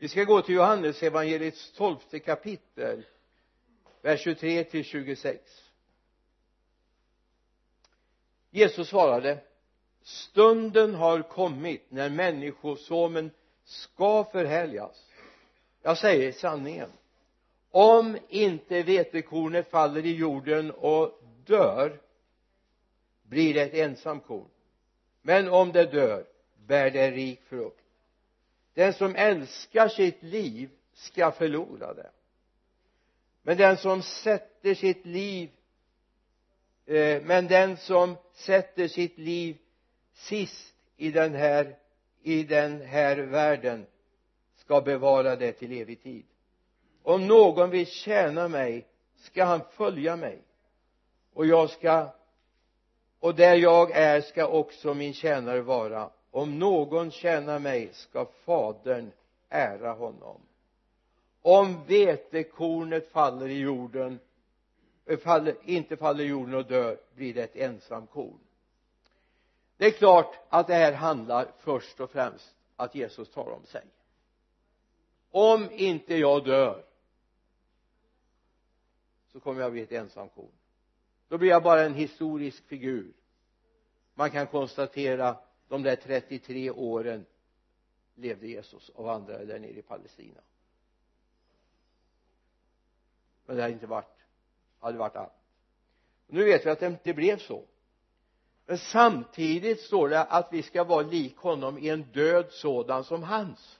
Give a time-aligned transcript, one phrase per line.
[0.00, 3.06] vi ska gå till Johannes evangeliets tolfte kapitel
[4.02, 5.40] vers 23 till 26
[8.50, 9.38] Jesus svarade
[10.02, 13.30] stunden har kommit när människosonen
[13.64, 15.06] ska förhärligas.
[15.82, 16.90] Jag säger sanningen.
[17.70, 22.00] Om inte vetekornet faller i jorden och dör
[23.22, 24.48] blir det ett ensamt korn.
[25.22, 26.24] Men om det dör
[26.66, 27.79] bär det rik frukt
[28.74, 32.10] den som älskar sitt liv ska förlora det.
[33.42, 35.50] Men den som sätter sitt liv
[36.86, 39.56] eh, men den som sätter sitt liv
[40.14, 41.76] sist i den här
[42.22, 43.86] i den här världen
[44.56, 46.24] ska bevara det till evig tid.
[47.02, 50.42] Om någon vill tjäna mig ska han följa mig.
[51.32, 52.10] Och jag ska
[53.20, 59.12] och där jag är ska också min tjänare vara om någon tjänar mig ska fadern
[59.48, 60.40] ära honom.
[61.42, 64.18] Om vetekornet faller i jorden
[65.06, 68.38] eh, faller, inte faller i jorden och dör blir det ett ensam korn.
[69.76, 73.84] Det är klart att det här handlar först och främst att Jesus talar om sig.
[75.30, 76.84] Om inte jag dör
[79.32, 80.52] så kommer jag bli ett ensam korn.
[81.28, 83.12] Då blir jag bara en historisk figur.
[84.14, 85.36] Man kan konstatera
[85.70, 87.26] de där 33 åren
[88.14, 90.40] levde Jesus och vandrade där nere i Palestina.
[93.46, 94.20] Men det hade inte varit
[94.80, 95.32] hade varit allt.
[96.26, 97.64] Och nu vet vi att det inte blev så.
[98.66, 103.22] Men samtidigt står det att vi ska vara lik honom i en död sådan som
[103.22, 103.78] hans.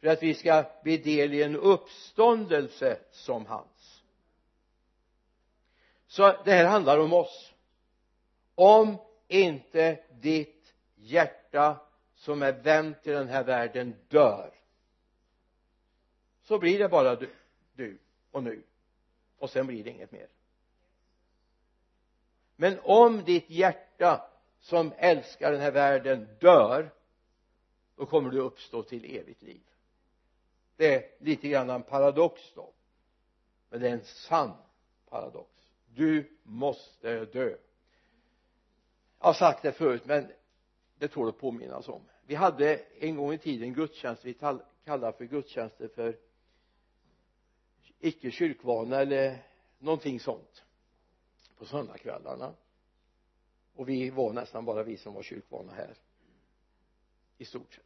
[0.00, 4.02] För att vi ska bli del i en uppståndelse som hans.
[6.06, 7.54] Så det här handlar om oss.
[8.54, 8.96] Om
[9.28, 11.80] inte ditt hjärta
[12.14, 14.54] som är vänt till den här världen dör.
[16.42, 17.30] Så blir det bara du,
[17.74, 17.98] du
[18.30, 18.62] och nu.
[19.38, 20.28] Och sen blir det inget mer.
[22.56, 24.30] Men om ditt hjärta
[24.60, 26.90] som älskar den här världen dör
[27.96, 29.60] då kommer du uppstå till evigt liv.
[30.76, 32.72] Det är lite grann en paradox då.
[33.70, 34.56] Men det är en sann
[35.08, 35.50] paradox.
[35.86, 37.56] Du måste dö
[39.18, 40.32] jag har sagt det förut men
[40.98, 42.02] det tål att påminnas om.
[42.26, 44.34] Vi hade en gång i tiden gudstjänst vi
[44.84, 46.18] kallade för gudstjänster för
[47.98, 49.42] icke kyrkvana eller
[49.78, 50.64] någonting sånt
[51.58, 52.54] på söndagskvällarna.
[53.74, 55.94] Och vi var nästan bara vi som var kyrkvana här
[57.38, 57.84] i stort sett.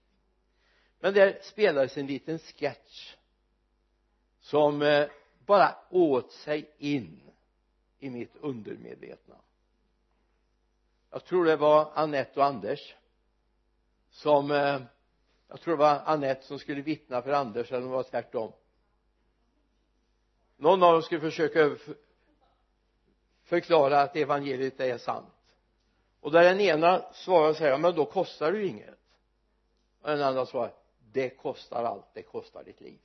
[1.00, 3.16] Men där spelades en liten sketch
[4.40, 5.08] som eh,
[5.46, 7.20] bara åt sig in
[7.98, 9.36] i mitt undermedvetna
[11.12, 12.94] jag tror det var Annette och Anders
[14.10, 14.82] som eh,
[15.48, 18.52] jag tror det var Annette som skulle vittna för Anders eller det var tvärtom.
[20.56, 21.76] Någon av dem skulle försöka
[23.42, 25.54] förklara att evangeliet är sant.
[26.20, 28.98] Och där den ena svarar så här men då kostar det ju inget.
[30.00, 30.74] Och den andra svarar
[31.12, 32.98] det kostar allt det kostar ditt liv.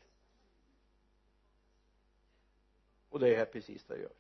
[3.10, 4.12] Och det är precis det det gör.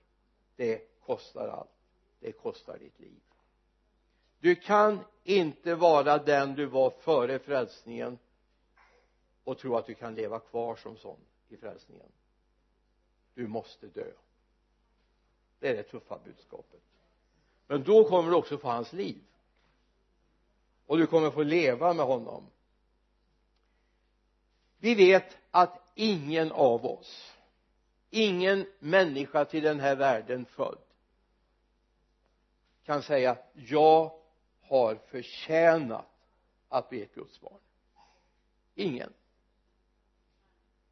[0.55, 1.69] Det kostar allt
[2.19, 3.21] det kostar ditt liv
[4.39, 8.19] du kan inte vara den du var före frälsningen
[9.43, 12.11] och tro att du kan leva kvar som sån i frälsningen.
[13.33, 14.11] Du måste dö.
[15.59, 16.81] Det är det tuffa budskapet.
[17.67, 19.21] Men då kommer du också få hans liv.
[20.85, 22.47] Och du kommer få leva med honom.
[24.77, 27.37] Vi vet att ingen av oss
[28.09, 30.77] ingen människa till den här världen född
[32.85, 34.11] kan säga jag
[34.67, 36.05] har förtjänat
[36.69, 37.59] att bli ett Guds barn.
[38.75, 39.13] Ingen.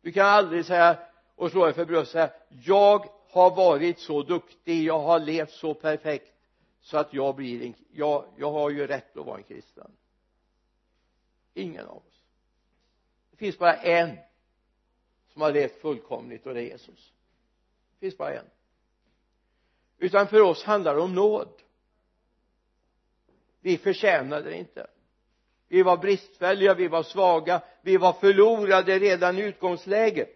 [0.02, 1.00] Du kan aldrig säga
[1.36, 5.74] och slå dig för bröstet säga jag har varit så duktig jag har levt så
[5.74, 6.34] perfekt
[6.82, 9.92] så att jag blir en jag, jag har ju rätt att vara en kristen.
[11.54, 12.22] Ingen av oss.
[13.32, 14.18] Det finns bara en
[15.34, 17.14] som har levt fullkomligt och det är Jesus.
[17.94, 18.46] Det finns bara en.
[19.98, 21.62] Utan för oss handlar det om nåd
[23.66, 24.88] vi förtjänade det inte.
[25.68, 30.36] Vi var bristfälliga, vi var svaga, vi var förlorade redan i utgångsläget.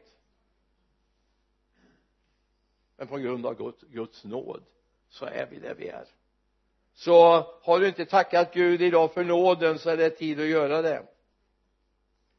[2.98, 4.64] Men på grund av Guds, Guds nåd
[5.10, 6.06] så är vi där vi är.
[6.94, 10.82] Så har du inte tackat Gud idag för nåden så är det tid att göra
[10.82, 11.04] det.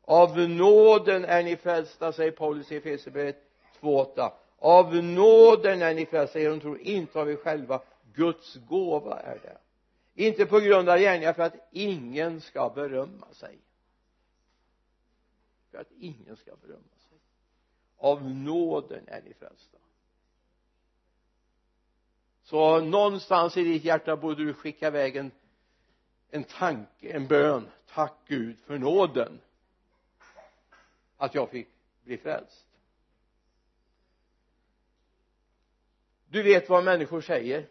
[0.03, 3.43] Av nåden är ni frälsta säger Paulus i Efesierbrevet
[3.81, 7.83] 2.8 av nåden är ni frälsta genom tro inte av er själva.
[8.15, 9.59] Guds gåva är det
[10.15, 13.59] inte på grund av gärningar för att ingen ska berömma sig.
[15.71, 17.19] För att ingen ska berömma sig.
[17.97, 19.79] Av nåden är ni frälsta.
[22.43, 25.31] Så någonstans i ditt hjärta borde du skicka iväg en
[26.31, 27.69] en tanke, en bön.
[27.87, 29.41] Tack Gud för nåden.
[31.17, 31.69] Att jag fick
[32.05, 32.67] bli frälst.
[36.29, 37.69] Du vet vad människor säger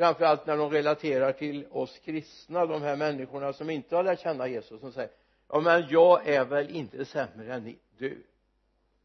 [0.00, 4.48] framförallt när de relaterar till oss kristna de här människorna som inte har lärt känna
[4.48, 5.10] Jesus som säger
[5.48, 8.22] ja men jag är väl inte sämre än du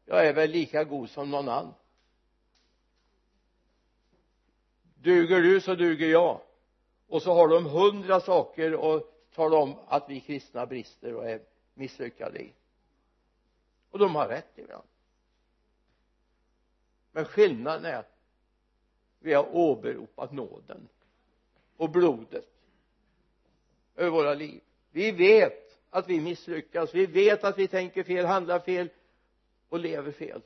[0.06, 1.74] jag är väl lika god som någon annan.
[4.94, 6.40] Duger du så duger jag.
[7.08, 11.40] Och så har de hundra saker och talar om att vi kristna brister och är
[11.74, 12.52] misslyckade i.
[13.90, 14.86] Och de har rätt ibland.
[17.12, 18.15] Men skillnaden är att
[19.20, 20.88] vi har åberopat nåden
[21.76, 22.48] och blodet
[23.96, 24.60] över våra liv.
[24.90, 26.94] Vi vet att vi misslyckas.
[26.94, 28.88] Vi vet att vi tänker fel, handlar fel
[29.68, 30.42] och lever fel.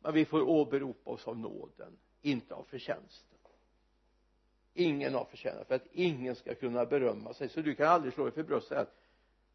[0.00, 3.38] Men vi får åberopa oss av nåden inte av förtjänsten.
[4.74, 7.48] Ingen har förtjänat för att ingen ska kunna berömma sig.
[7.48, 8.86] Så du kan aldrig slå dig för bröstet och säga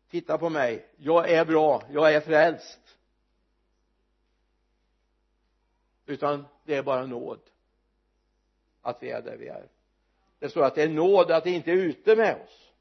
[0.09, 2.97] titta på mig jag är bra, jag är frälst
[6.05, 7.39] utan det är bara nåd
[8.81, 9.69] att vi är där vi är.
[10.39, 12.71] Det står att det är nåd att det inte är ute med oss.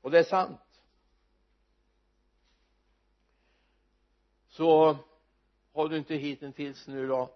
[0.00, 0.60] Och det är sant.
[4.48, 4.96] Så
[5.72, 7.30] har du inte hittills nu då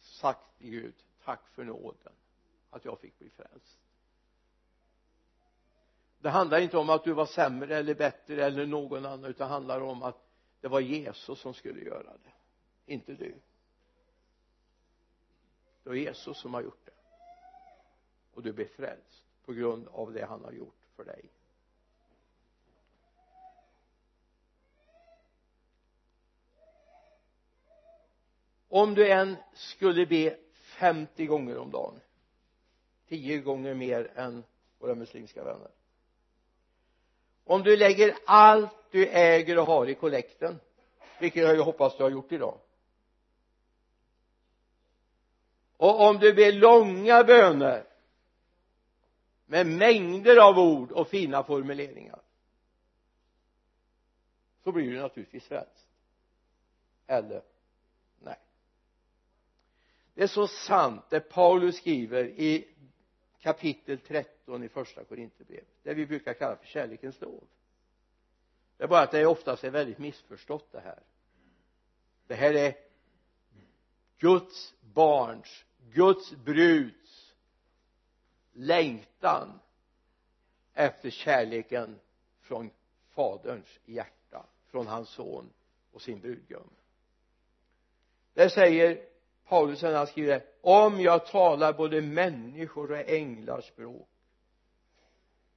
[0.00, 0.94] sagt till Gud
[1.24, 2.12] tack för nåden
[2.70, 3.78] att jag fick bli frälst.
[6.18, 9.54] Det handlar inte om att du var sämre eller bättre eller någon annan utan det
[9.54, 10.28] handlar om att
[10.60, 12.32] det var Jesus som skulle göra det
[12.86, 13.34] inte du
[15.84, 16.92] det var Jesus som har gjort det.
[18.34, 21.24] Och du blir frälst på grund av det han har gjort för dig.
[28.68, 32.00] Om du än skulle be 50 gånger om dagen
[33.08, 34.44] 10 gånger mer än
[34.78, 35.70] våra muslimska vänner.
[37.44, 40.60] Om du lägger allt du äger och har i kollekten
[41.20, 42.58] vilket jag ju hoppas du har gjort idag
[45.84, 47.86] och om du ber långa böner
[49.46, 52.20] med mängder av ord och fina formuleringar
[54.62, 55.88] så blir du naturligtvis frälst.
[57.06, 57.42] Eller
[58.18, 58.38] nej.
[60.14, 62.74] Det är så sant det Paulus skriver i
[63.40, 67.44] kapitel 13 i första Korinthierbrevet det vi brukar kalla för kärlekens lov.
[68.76, 71.02] Det är bara att det oftast är väldigt missförstått det här.
[72.26, 72.74] Det här är
[74.18, 77.34] Guds barns Guds bruds
[78.52, 79.60] längtan
[80.74, 82.00] efter kärleken
[82.40, 82.70] från
[83.08, 85.50] faderns hjärta från hans son
[85.92, 86.70] och sin brudgum.
[88.34, 89.06] Det säger
[89.44, 94.08] Paulus när han skriver om jag talar både människor och änglars språk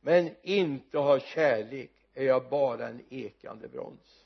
[0.02, 4.26] men inte har kärlek är jag bara en ekande brons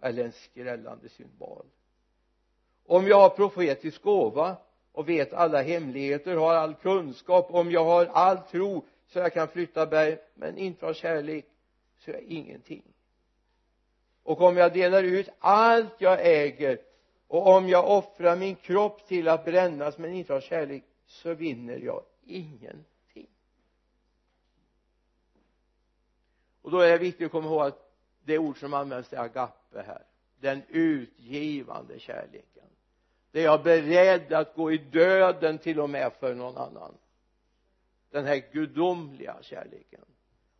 [0.00, 1.66] eller en skrällande symbol
[2.86, 4.56] om jag har profetisk gåva
[4.92, 9.48] och vet alla hemligheter, har all kunskap, om jag har all tro så jag kan
[9.48, 11.46] flytta berg men inte har kärlek
[11.98, 12.82] så är jag ingenting.
[14.22, 16.78] Och om jag delar ut allt jag äger
[17.26, 21.78] och om jag offrar min kropp till att brännas men inte har kärlek så vinner
[21.78, 23.26] jag ingenting.
[26.62, 27.92] Och då är det viktigt att komma ihåg att
[28.24, 30.02] det ord som används är agape här.
[30.40, 32.51] Den utgivande kärleken
[33.32, 36.94] det är jag beredd att gå i döden till och med för någon annan.
[38.10, 40.04] Den här gudomliga kärleken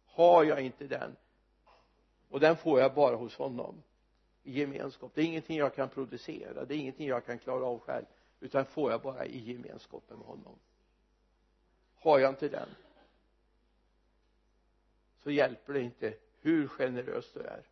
[0.07, 1.17] har jag inte den.
[2.29, 3.83] Och den får jag bara hos honom
[4.43, 5.11] i gemenskap.
[5.15, 8.05] Det är ingenting jag kan producera det är ingenting jag kan klara av själv
[8.41, 10.59] utan får jag bara i gemenskapen med honom.
[11.95, 12.69] Har jag inte den
[15.23, 17.63] så hjälper det inte hur generös du är.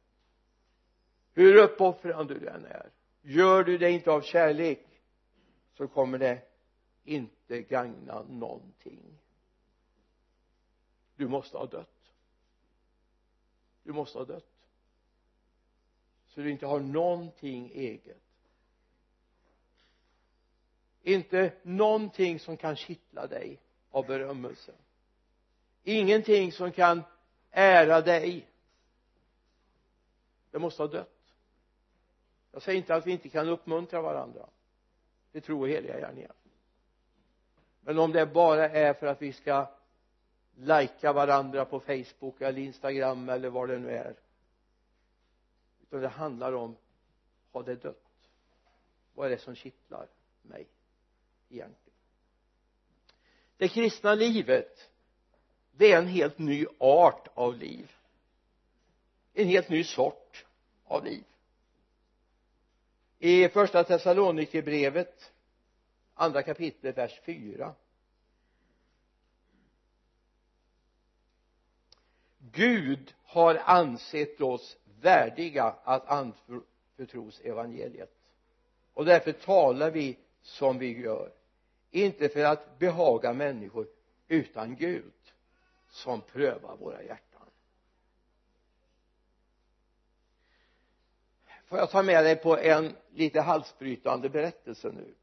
[1.32, 2.90] Hur uppoffrande du än är
[3.22, 4.89] gör du det inte av kärlek
[5.80, 6.42] så kommer det
[7.04, 9.18] inte gagna någonting.
[11.16, 12.12] Du måste ha dött.
[13.82, 14.68] Du måste ha dött.
[16.26, 18.22] Så du inte har någonting eget.
[21.02, 23.60] Inte någonting som kan kittla dig
[23.90, 24.72] av berömmelse.
[25.82, 27.02] Ingenting som kan
[27.50, 28.48] ära dig.
[30.50, 31.34] Det måste ha dött.
[32.52, 34.48] Jag säger inte att vi inte kan uppmuntra varandra
[35.32, 36.32] till tro och heliga gärningar
[37.80, 39.66] men om det bara är för att vi ska
[40.56, 44.16] lajka varandra på Facebook eller Instagram eller vad det nu är.
[45.82, 46.76] Utan det handlar om
[47.52, 48.28] har det dött?
[49.14, 50.08] Vad är det som kittlar
[50.42, 50.66] mig
[51.48, 51.98] egentligen?
[53.56, 54.90] Det kristna livet
[55.72, 57.92] det är en helt ny art av liv.
[59.32, 60.44] En helt ny sort
[60.84, 61.24] av liv
[63.22, 65.32] i första Thessalonikerbrevet
[66.14, 67.74] andra kapitlet vers 4
[72.38, 78.14] Gud har ansett oss värdiga att anförtros evangeliet.
[78.94, 81.32] Och därför talar vi som vi gör.
[81.90, 83.86] Inte för att behaga människor
[84.28, 85.12] utan Gud
[85.88, 87.29] som prövar våra hjärtan.
[91.70, 95.14] Får jag ta med dig på en lite halsbrytande berättelse nu?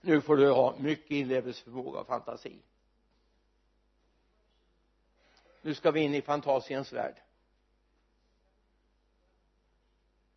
[0.00, 2.62] Nu får du ha mycket inlevelseförmåga och fantasi.
[5.62, 7.14] Nu ska vi in i fantasiens värld.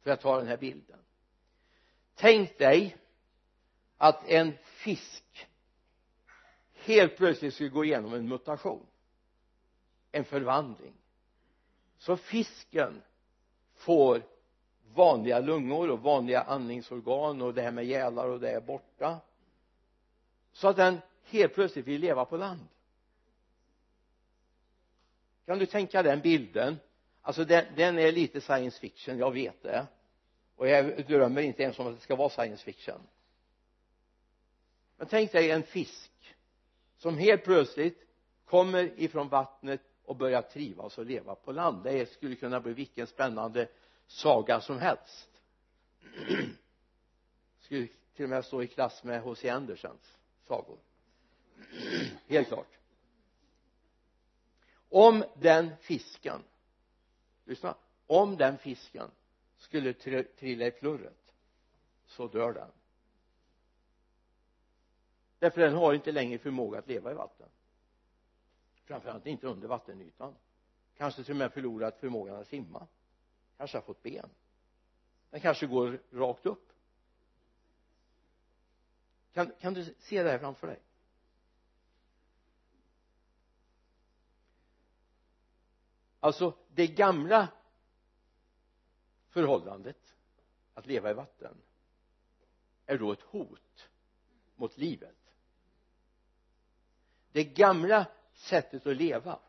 [0.02, 1.00] För att ta den här bilden?
[2.16, 2.98] Tänk dig
[3.98, 5.48] att en fisk
[6.74, 8.88] helt plötsligt skulle gå igenom en mutation
[10.12, 10.94] en förvandling.
[11.98, 13.02] Så fisken
[13.76, 14.24] får
[14.94, 19.20] vanliga lungor och vanliga andningsorgan och det här med gälar och det är borta.
[20.54, 22.68] Så att den helt plötsligt vill leva på land.
[25.46, 26.80] Kan du tänka den bilden?
[27.22, 29.88] Alltså den, den är lite science fiction, jag vet det.
[30.56, 33.02] Och jag drömmer inte ens om att det ska vara science fiction.
[34.98, 36.12] Men tänk dig en fisk
[36.98, 38.08] som helt plötsligt
[38.46, 41.84] kommer ifrån vattnet och börjar trivas och leva på land.
[41.84, 43.68] Det skulle kunna bli vilken spännande
[44.12, 45.30] saga som helst.
[47.60, 49.50] Skulle till och med stå i klass med H.C.
[49.50, 50.78] Andersens sagor.
[52.28, 52.78] Helt klart.
[54.90, 56.44] Om den fisken
[57.46, 57.76] lyssna
[58.08, 59.12] om den fisken
[59.58, 61.34] skulle trilla i plurret
[62.06, 62.72] så dör den.
[65.40, 67.50] Därför den har inte längre förmåga att leva i vatten.
[68.84, 70.36] Framförallt inte under vattenytan.
[70.98, 72.88] Kanske till och med förlorat förmågan att simma
[73.62, 74.30] kanske har fått ben.
[75.30, 76.74] Den kanske går rakt upp.
[79.34, 80.80] Kan, kan du se det här framför dig?
[86.20, 87.48] Alltså det gamla
[89.30, 90.16] förhållandet
[90.74, 91.62] att leva i vatten
[92.86, 93.90] är då ett hot
[94.56, 95.36] mot livet.
[97.32, 99.40] Det gamla sättet att leva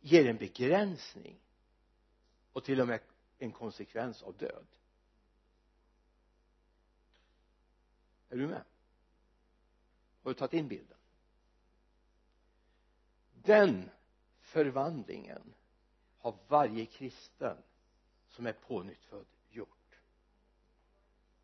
[0.00, 1.43] ger en begränsning
[2.54, 3.00] och till och med
[3.38, 4.66] en konsekvens av död.
[8.28, 8.64] Är du med?
[10.22, 10.98] Har du tagit in bilden?
[13.32, 13.90] Den
[14.40, 15.54] förvandlingen
[16.18, 17.56] har varje kristen
[18.28, 20.00] som är pånyttfödd gjort.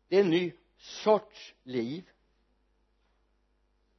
[0.07, 2.09] Det är en ny sorts liv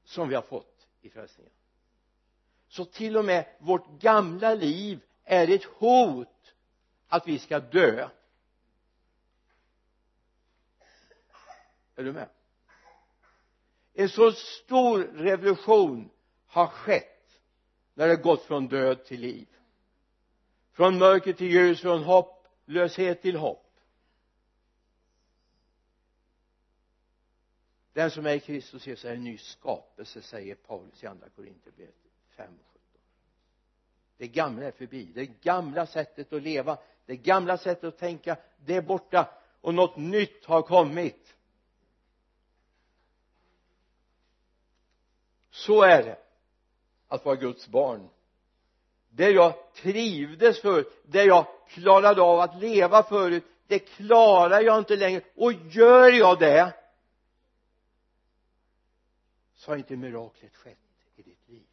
[0.04, 1.52] som vi har fått i frälsningen.
[2.68, 6.54] Så till och med vårt gamla liv är ett hot
[7.12, 8.08] att vi ska dö.
[11.94, 12.28] Är du med?
[13.92, 16.10] En så stor revolution
[16.46, 17.40] har skett
[17.94, 19.48] när det gått från död till liv.
[20.72, 23.80] Från mörker till ljus, från hopplöshet till hopp.
[27.92, 31.94] Den som är i Kristus Jesus är en ny skapelse säger Paulus i andra Korinthierbrevet
[32.36, 32.71] 5 och
[34.22, 35.04] det gamla är förbi.
[35.14, 39.30] Det gamla sättet att leva det gamla sättet att tänka det är borta.
[39.60, 41.34] Och något nytt har kommit.
[45.50, 46.18] Så är det.
[47.08, 48.08] Att vara Guds barn.
[49.10, 54.96] Det jag trivdes förut, det jag klarade av att leva förut det klarar jag inte
[54.96, 55.22] längre.
[55.34, 56.74] Och gör jag det
[59.54, 60.78] så har inte miraklet skett
[61.16, 61.66] i ditt liv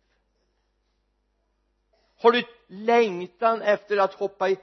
[2.19, 4.57] har du längtan efter att hoppa i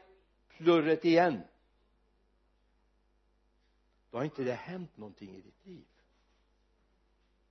[0.48, 1.40] plurret igen?
[4.10, 5.86] Då har inte det hänt någonting i ditt liv.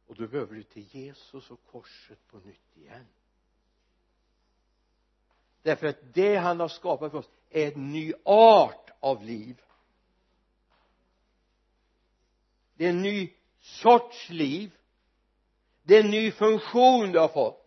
[0.08, 3.06] Och då behöver du till Jesus och korset på nytt igen.
[5.62, 9.62] Därför att det han har skapat för oss är en ny art av liv.
[12.74, 14.78] Det är en ny sorts liv.
[15.84, 17.65] Det är en ny funktion du har fått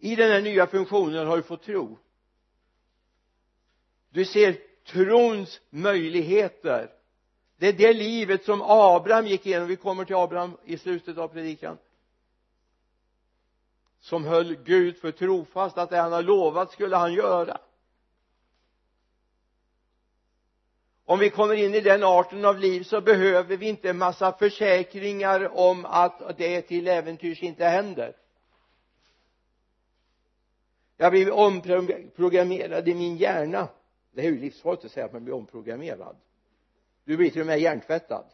[0.00, 1.98] i den här nya funktionen har du fått tro.
[4.10, 6.90] Du ser trons möjligheter.
[7.56, 9.68] Det är det livet som Abraham gick igenom.
[9.68, 11.78] Vi kommer till Abraham i slutet av predikan.
[14.00, 17.58] Som höll Gud för trofast att det han har lovat skulle han göra.
[21.04, 24.32] Om vi kommer in i den arten av liv så behöver vi inte en massa
[24.32, 28.16] försäkringar om att det till äventyrs inte händer
[31.00, 33.68] jag har blivit omprogrammerad i min hjärna.
[34.12, 36.16] Det är ju livsfarligt att säga att man blir omprogrammerad.
[37.04, 38.24] Du blir till och med hjärntvättad.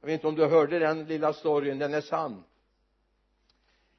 [0.00, 2.44] Jag vet inte om du hörde den lilla storyn den är sann.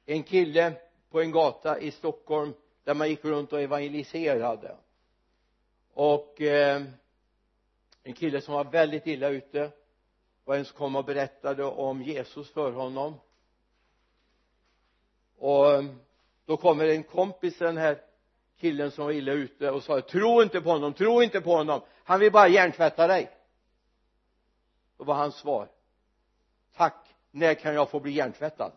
[0.06, 0.72] En kille
[1.10, 2.54] på en gata i Stockholm
[2.84, 4.76] där man gick runt och evangeliserade.
[5.92, 6.82] Och eh,
[8.02, 9.70] en kille som var väldigt illa ute
[10.44, 13.14] och en som kom och berättade om Jesus för honom
[15.44, 15.84] och eh,
[16.46, 18.02] då kommer en kompis till den här
[18.56, 21.80] killen som var illa ute och sa tro inte på honom, tro inte på honom.
[22.04, 23.30] Han vill bara hjärntvätta dig.
[24.96, 25.68] Då var hans svar
[26.76, 28.72] tack när kan jag få bli hjärntvättad?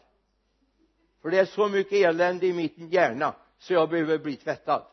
[1.21, 4.86] För det är så mycket elände i min hjärna så jag behöver bli tvättad.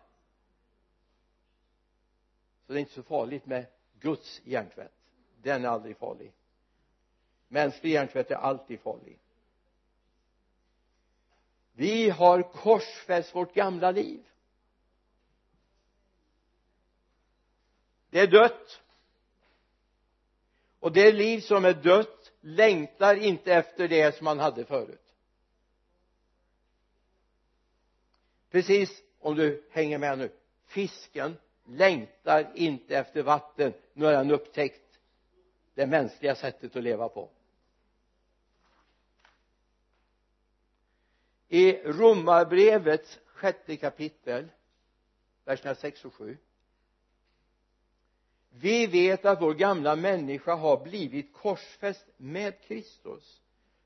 [2.66, 3.66] Så det är inte så farligt med
[4.00, 4.92] Guds hjärntvätt.
[5.42, 6.32] Den är aldrig farlig.
[7.48, 9.18] Mänsklig hjärntvätt är alltid farlig
[11.76, 14.24] vi har korsfäst vårt gamla liv.
[18.10, 18.80] Det är dött.
[20.80, 25.14] Och det liv som är dött längtar inte efter det som man hade förut.
[28.50, 30.32] Precis om du hänger med nu.
[30.66, 34.98] Fisken längtar inte efter vatten nu har han upptäckt
[35.74, 37.30] det mänskliga sättet att leva på.
[41.54, 44.49] I romarbrevets sjätte kapitel
[45.44, 46.38] verserna 6 och 7
[48.50, 53.40] vi vet att vår gamla människa har blivit korsfäst med Kristus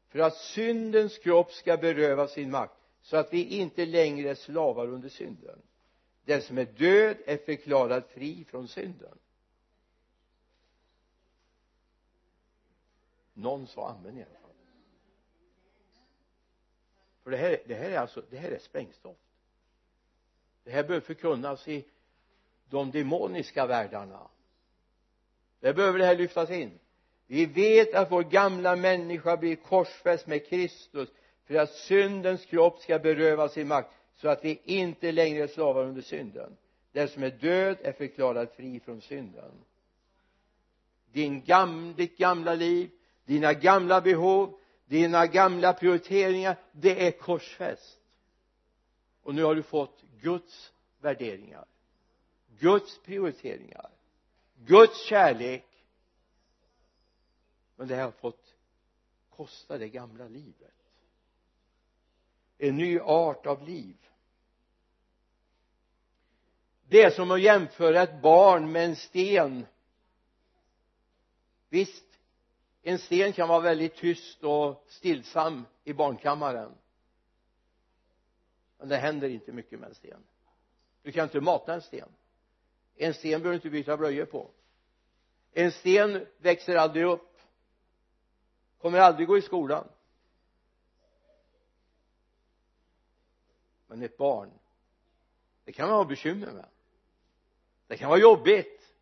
[0.08, 4.86] för att syndens kropp ska berövas sin makt så att vi inte längre är slavar
[4.86, 5.62] under synden.
[6.24, 9.18] Den som är död är förklarad fri från synden.
[13.34, 14.37] Någon sa amen igen
[17.28, 19.16] för det här, det här är alltså det här är sprängstoff.
[20.64, 21.84] Det här behöver förkunnas i
[22.70, 24.28] de demoniska världarna.
[25.60, 26.78] Det behöver det här lyftas in.
[27.26, 31.08] Vi vet att vår gamla människa blir korsfäst med Kristus
[31.46, 35.84] för att syndens kropp ska berövas sin makt så att vi inte längre är slavar
[35.84, 36.56] under synden.
[36.92, 39.52] Den som är död är förklarad fri från synden.
[41.12, 42.90] Din gam, ditt gamla liv
[43.28, 48.00] dina gamla behov dina gamla prioriteringar det är korsfäst.
[49.22, 51.64] Och nu har du fått Guds värderingar
[52.58, 53.90] Guds prioriteringar
[54.64, 55.64] Guds kärlek.
[57.76, 58.54] Men det här har fått
[59.30, 60.74] kosta det gamla livet.
[62.58, 63.96] En ny art av liv.
[66.88, 69.66] Det är som att jämföra ett barn med en sten.
[71.68, 72.07] Visst
[72.88, 76.74] en sten kan vara väldigt tyst och stillsam i barnkammaren.
[78.78, 80.22] Men det händer inte mycket med en sten.
[81.02, 82.08] Du kan inte mata en sten.
[82.96, 84.50] En sten behöver du inte byta blöjor på.
[85.52, 87.38] En sten växer aldrig upp.
[88.78, 89.88] Kommer aldrig gå i skolan.
[93.86, 94.50] Men ett barn
[95.64, 96.68] det kan man ha bekymmer med.
[97.86, 98.94] Det kan vara jobbigt.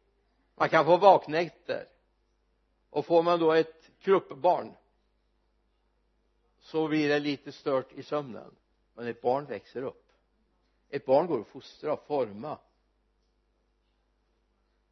[0.55, 1.96] Man kan få vaknätter
[2.97, 4.75] och får man då ett kruppbarn
[6.59, 8.55] så blir det lite stört i sömnen.
[8.95, 10.13] Men ett barn växer upp.
[10.89, 12.59] Ett barn går att fostra och forma.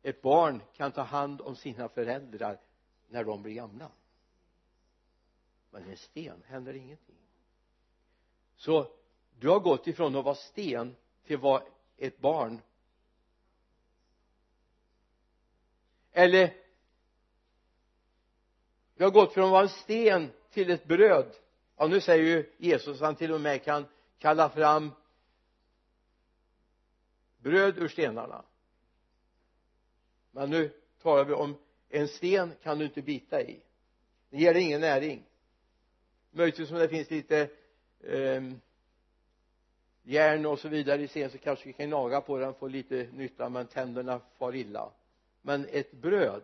[0.02, 2.60] Ett barn kan ta hand om sina föräldrar
[3.08, 3.90] när de blir gamla.
[5.70, 7.18] Men en sten händer ingenting.
[8.56, 8.92] Så
[9.38, 11.62] du har gått ifrån att vara sten till att vara
[11.96, 12.60] ett barn.
[16.12, 16.63] Eller
[18.94, 21.34] vi har gått från att vara en sten till ett bröd.
[21.76, 23.86] Ja nu säger ju Jesus att han till och med kan
[24.18, 24.90] kalla fram
[27.38, 28.44] bröd ur stenarna.
[30.30, 31.56] Men nu talar vi om
[31.88, 33.60] en sten kan du inte bita i.
[34.30, 35.24] Det ger dig ingen näring.
[36.30, 37.48] Möjligtvis om det finns lite
[38.00, 38.42] eh,
[40.02, 42.68] järn och så vidare i sten så kanske vi kan naga på den och få
[42.68, 44.90] lite nytta men tänderna far illa.
[45.42, 46.42] Men ett bröd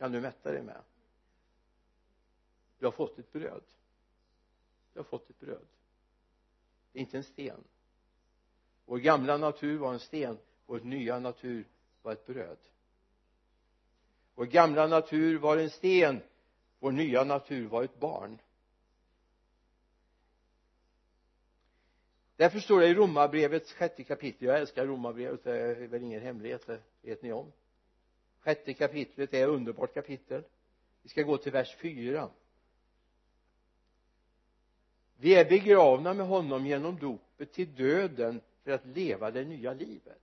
[0.00, 0.82] kan du mätta dig med?
[2.78, 3.62] Du har fått ett bröd.
[4.92, 5.66] Du har fått ett bröd.
[6.92, 7.64] Det är inte en sten.
[8.84, 10.38] Vår gamla natur var en sten.
[10.66, 11.68] Vår nya natur
[12.02, 12.58] var ett bröd.
[14.34, 16.22] Vår gamla natur var en sten.
[16.78, 18.38] Vår nya natur var ett barn.
[22.36, 24.48] Därför står det i romarbrevets sjätte kapitel.
[24.48, 26.66] Jag älskar romarbrevet det är väl ingen hemlighet.
[26.66, 27.52] Det vet ni om
[28.40, 30.42] sjätte kapitlet är ett underbart kapitel.
[31.02, 32.30] Vi ska gå till vers 4
[35.20, 40.20] vi är begravna med honom genom dopet till döden för att leva det nya livet.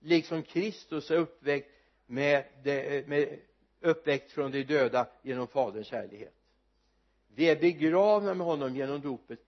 [0.00, 1.70] Liksom Kristus är uppväckt
[2.06, 3.38] med, det, med
[3.80, 6.34] uppväckt från de döda genom faderns kärlighet.
[7.34, 9.40] Vi är begravna med honom genom dopet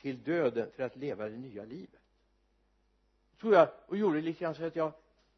[0.00, 2.00] till döden för att leva det nya livet.
[3.40, 4.92] Tror jag och gjorde lite grann så att jag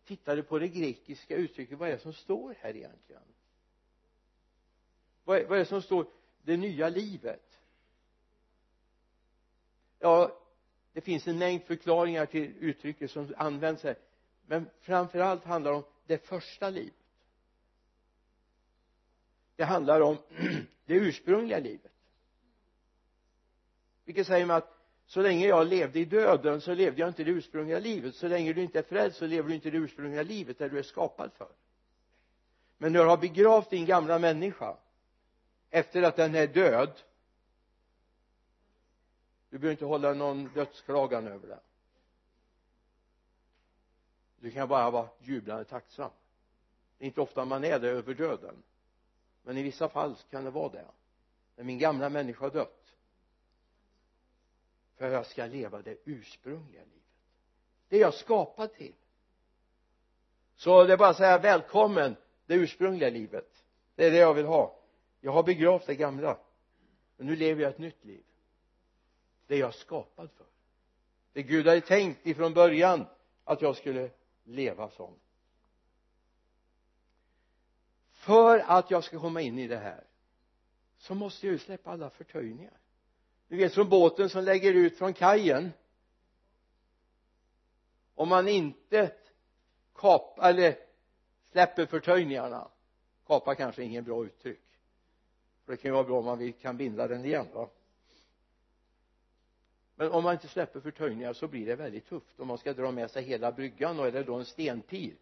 [0.05, 3.23] tittade på det grekiska uttrycket vad är det som står här egentligen?
[5.25, 6.07] Vad är, vad är det som står?
[6.43, 7.61] Det nya livet.
[9.99, 10.41] Ja
[10.93, 13.97] det finns en mängd förklaringar till uttrycket som används här
[14.47, 16.95] men framför allt handlar det om det första livet.
[19.57, 20.17] Det handlar om
[20.85, 21.93] det ursprungliga livet.
[24.05, 24.74] Vilket säger mig att
[25.07, 28.15] så länge jag levde i döden så levde jag inte det ursprungliga livet.
[28.15, 30.79] Så länge du inte är frälst så lever du inte det ursprungliga livet där du
[30.79, 31.49] är skapad för.
[32.79, 34.77] Men när du har begravt din gamla människa
[35.71, 36.91] efter att den är död
[39.51, 41.61] du behöver inte hålla någon dödsklagan över det
[44.45, 46.11] du kan bara vara jublande tacksam.
[46.99, 48.63] Det är inte ofta man är det över döden.
[49.43, 50.87] Men i vissa fall kan det vara det.
[51.57, 52.84] När min gamla människa har dött
[54.97, 57.03] för att jag ska leva det ursprungliga livet.
[57.89, 58.95] Det är jag skapad till.
[60.57, 63.65] Så det är bara att säga välkommen det ursprungliga livet.
[63.95, 64.79] Det är det jag vill ha.
[65.21, 66.39] Jag har begravt det gamla.
[67.17, 68.25] Men nu lever jag ett nytt liv.
[69.47, 70.47] Det är jag skapad för.
[71.33, 73.07] Det Gud hade tänkt ifrån början
[73.45, 74.11] att jag skulle
[74.45, 75.15] leva som.
[78.13, 80.05] För att jag ska komma in i det här
[80.99, 82.79] så måste jag ju släppa alla förtöjningar
[83.49, 85.73] du vet från båten som lägger ut från kajen.
[88.15, 89.13] Om man inte
[89.95, 90.77] kapar eller
[91.51, 92.69] släpper förtöjningarna.
[93.27, 94.61] Kapa kanske är inget bra uttryck.
[95.65, 97.69] För det kan ju vara bra om man kan binda den igen va?
[99.97, 102.41] Men om man inte släpper förtöjningar så blir det väldigt tufft.
[102.41, 105.15] Om man ska dra med sig hela bryggan och är det då en stenpir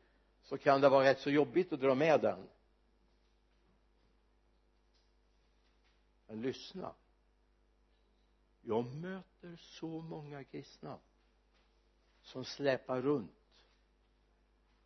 [0.43, 2.49] så kan det vara rätt så jobbigt att dra med den.
[6.27, 6.95] Men lyssna
[8.63, 10.99] jag möter så många kristna
[12.23, 13.67] som släpar runt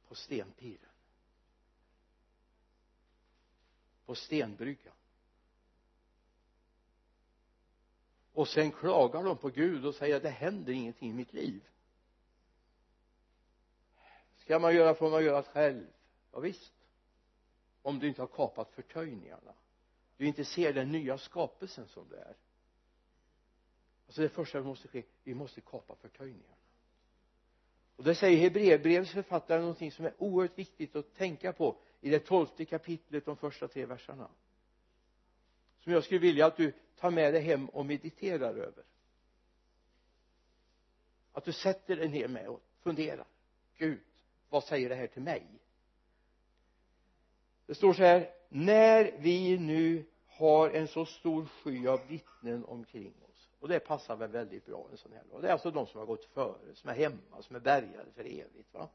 [0.08, 0.90] på stenpiren.
[4.06, 4.94] På stenbryggan.
[8.32, 11.68] Och sen klagar de på Gud och säger att det händer ingenting i mitt liv.
[14.36, 15.86] Ska man göra får man göra själv.
[16.32, 16.72] Ja, visst.
[17.82, 19.54] Om du inte har kapat förtöjningarna.
[20.16, 22.36] Du inte ser den nya skapelsen som det är
[24.06, 26.56] alltså det första som måste ske vi måste kapa förtöjningarna.
[27.96, 32.18] Och det säger Hebreerbrevets författare någonting som är oerhört viktigt att tänka på i det
[32.18, 34.30] tolfte kapitlet de första tre verserna.
[35.80, 38.84] Som jag skulle vilja att du tar med dig hem och mediterar över.
[41.32, 43.26] Att du sätter dig ner med och funderar.
[43.76, 44.00] Gud
[44.48, 45.46] vad säger det här till mig?
[47.66, 53.14] Det står så här när vi nu har en så stor sky av vittnen omkring
[53.22, 53.25] oss
[53.60, 55.42] och det passar väl väldigt bra en sån här dag.
[55.42, 58.24] Det är alltså de som har gått före som är hemma som är bärgade för
[58.24, 58.88] evigt va?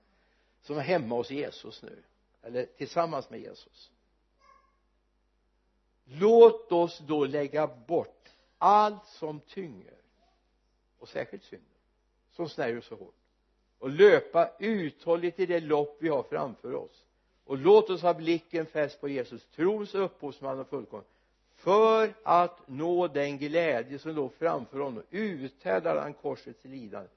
[0.62, 2.04] Som är hemma hos Jesus nu
[2.42, 3.92] eller tillsammans med Jesus.
[6.04, 9.98] Låt oss då lägga bort allt som tynger
[11.00, 11.68] och särskilt synden
[12.32, 13.16] som snärjer så hårt.
[13.80, 17.06] Och löpa uthålligt i det lopp vi har framför oss.
[17.44, 21.11] Och låt oss ha blicken fäst på Jesus trons upphovsman och fullkomlig
[21.62, 27.10] för att nå den glädje som låg framför honom uthärdade han korsets lidande.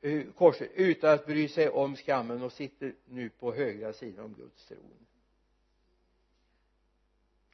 [0.00, 4.34] Eh, korset utan att bry sig om skammen och sitter nu på högra sidan om
[4.34, 5.06] Guds tron.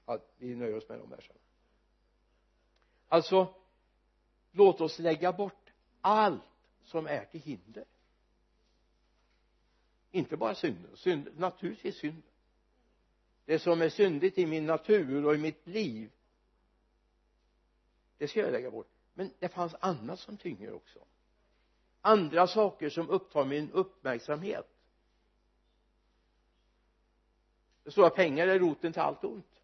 [0.07, 1.39] Ja, vi nöjer oss med de verserna.
[3.09, 3.55] Alltså
[4.53, 6.43] låt oss lägga bort allt
[6.83, 7.85] som är till hinder.
[10.11, 12.30] Inte bara synden, synd, naturligtvis synden
[13.51, 16.11] det som är syndigt i min natur och i mitt liv
[18.19, 18.91] det ska jag lägga bort.
[19.15, 20.99] Men det fanns annat som tynger också.
[22.01, 24.69] Andra saker som upptar min uppmärksamhet.
[27.85, 29.63] Det står att pengar är roten till allt ont.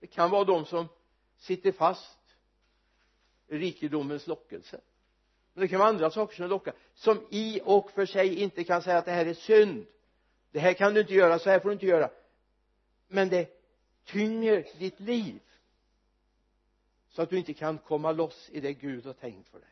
[0.00, 0.88] Det kan vara de som
[1.36, 2.36] sitter fast
[3.48, 4.80] i rikedomens lockelse.
[5.52, 8.82] Men det kan vara andra saker som lockar som i och för sig inte kan
[8.82, 9.86] säga att det här är synd
[10.50, 12.10] det här kan du inte göra, så här får du inte göra.
[13.08, 13.50] Men det
[14.04, 15.40] tynger ditt liv
[17.08, 19.68] så att du inte kan komma loss i det Gud har tänkt för dig.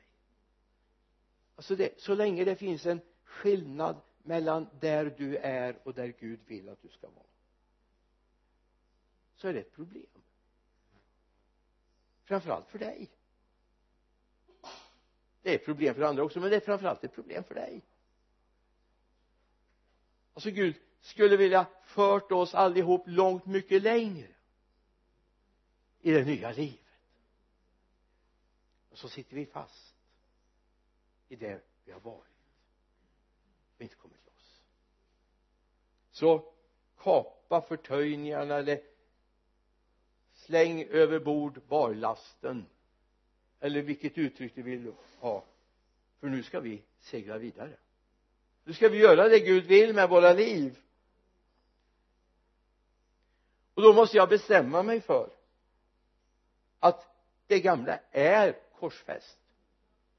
[1.56, 6.40] Alltså det, så länge det finns en skillnad mellan där du är och där Gud
[6.46, 7.26] vill att du ska vara
[9.36, 10.06] så är det ett problem.
[12.24, 13.10] Framförallt för dig.
[15.42, 17.82] Det är ett problem för andra också men det är framförallt ett problem för dig
[20.36, 24.28] alltså Gud skulle vilja fört oss allihop långt mycket längre
[26.00, 26.80] i det nya livet.
[28.90, 29.94] Och så sitter vi fast
[31.28, 32.52] i det vi har varit.
[33.76, 34.62] Och inte kommit loss.
[36.10, 36.52] Så
[36.96, 38.80] kapa förtöjningarna eller
[40.34, 42.66] släng över bord barlasten
[43.60, 45.44] eller vilket uttryck du vill ha
[46.20, 47.76] för nu ska vi segla vidare
[48.66, 50.78] nu ska vi göra det Gud vill med våra liv.
[53.74, 55.30] Och då måste jag bestämma mig för
[56.80, 57.06] att
[57.46, 59.38] det gamla är korsfäst.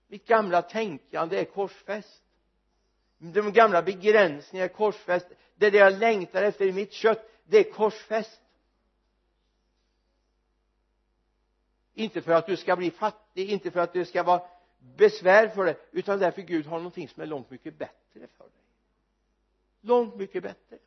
[0.07, 2.23] Mitt gamla tänkande är korsfäst.
[3.17, 5.27] De gamla begränsningarna är korsfäst.
[5.55, 8.41] Det är det jag längtar efter i mitt kött det är korsfäst.
[11.93, 14.41] Inte för att du ska bli fattig inte för att du ska vara
[14.95, 18.63] besvär för dig utan därför Gud har någonting som är långt mycket bättre för dig.
[19.81, 20.77] Långt mycket bättre.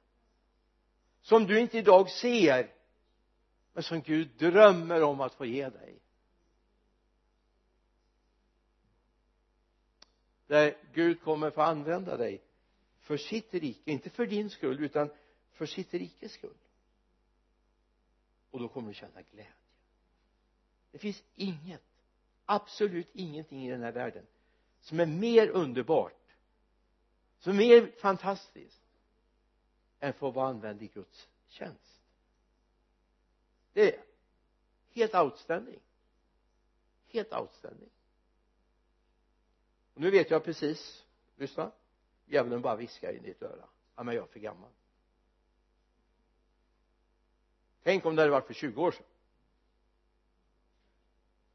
[1.22, 2.74] Som du inte idag ser
[3.72, 5.98] men som Gud drömmer om att få ge dig.
[10.46, 12.42] Där Gud kommer få använda dig
[13.00, 15.10] för sitt rike, inte för din skull utan
[15.52, 16.58] för sitt rikes skull.
[18.50, 19.52] Och då kommer du känna glädje.
[20.90, 21.82] Det finns inget
[22.50, 24.26] absolut ingenting i den här världen
[24.80, 26.36] som är mer underbart
[27.38, 28.82] som är mer fantastiskt
[30.00, 32.00] än för att vara använd i Guds tjänst.
[33.72, 34.04] Det är
[34.90, 35.80] helt outstanding.
[37.06, 37.90] Helt outstanding.
[39.94, 41.04] Och nu vet jag precis
[41.36, 41.72] lyssna
[42.26, 43.68] djävulen bara viskar i ditt öra.
[43.96, 44.70] Ja men jag är för gammal.
[47.82, 49.06] Tänk om det hade varit för 20 år sedan.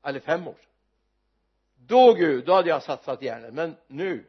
[0.01, 0.74] Eller fem år sedan
[1.75, 3.53] då Gud, då hade jag satsat järnet.
[3.53, 4.25] Men nu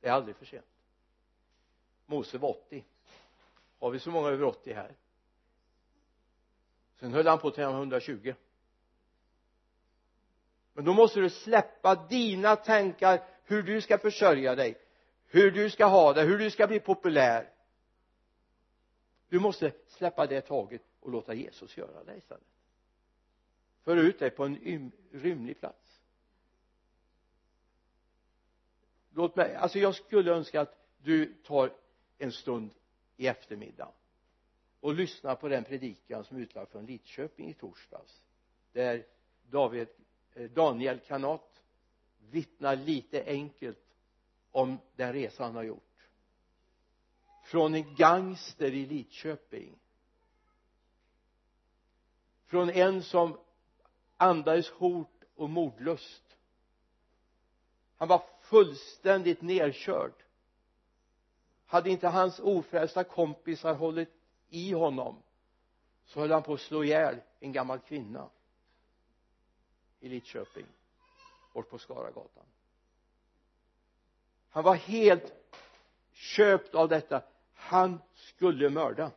[0.00, 0.66] det är aldrig för sent.
[2.06, 2.84] Mose var 80
[3.78, 4.96] har vi så många över 80 här?
[7.00, 8.34] Sen höll han på till 120
[10.72, 14.88] men då måste du släppa dina tankar hur du ska försörja dig
[15.28, 17.52] hur du ska ha det, hur du ska bli populär.
[19.28, 22.44] Du måste släppa det taget och låta Jesus göra det istället
[23.88, 26.02] för ut dig på en rymlig plats.
[29.10, 31.72] Låt mig, alltså jag skulle önska att du tar
[32.18, 32.70] en stund
[33.16, 33.92] i eftermiddag
[34.80, 38.22] och lyssnar på den predikan som är utlagd från Lidköping i torsdags
[38.72, 39.06] där
[39.50, 39.88] David,
[40.34, 41.62] eh, Daniel Kanat
[42.30, 43.96] vittnar lite enkelt
[44.50, 46.08] om den resa han har gjort.
[47.44, 49.78] Från en gangster i Lidköping.
[52.46, 53.38] Från en som
[54.18, 56.28] andades hot och mordlust
[57.98, 60.12] han var fullständigt nerkörd.
[61.66, 64.12] Hade inte hans ofrälsta kompisar hållit
[64.48, 65.22] i honom
[66.04, 68.30] så höll han på att slå ihjäl en gammal kvinna
[70.00, 70.66] i Lidköping
[71.54, 72.44] bort på Skaragatan.
[74.48, 75.32] Han var helt
[76.12, 77.22] köpt av detta.
[77.54, 79.10] Han skulle mörda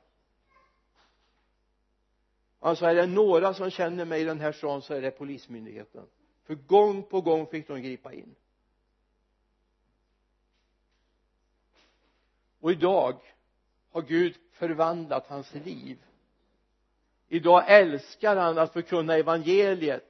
[2.61, 5.11] han sa är det några som känner mig i den här stan så är det
[5.11, 6.05] polismyndigheten.
[6.43, 8.35] För gång på gång fick de gripa in.
[12.59, 13.15] Och idag
[13.91, 15.97] har Gud förvandlat hans liv.
[17.27, 20.03] Idag älskar han att förkunna evangeliet.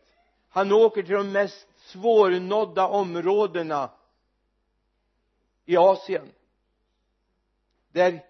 [0.50, 3.92] Han åker till de mest svårnådda områdena
[5.66, 6.32] i Asien
[7.92, 8.26] där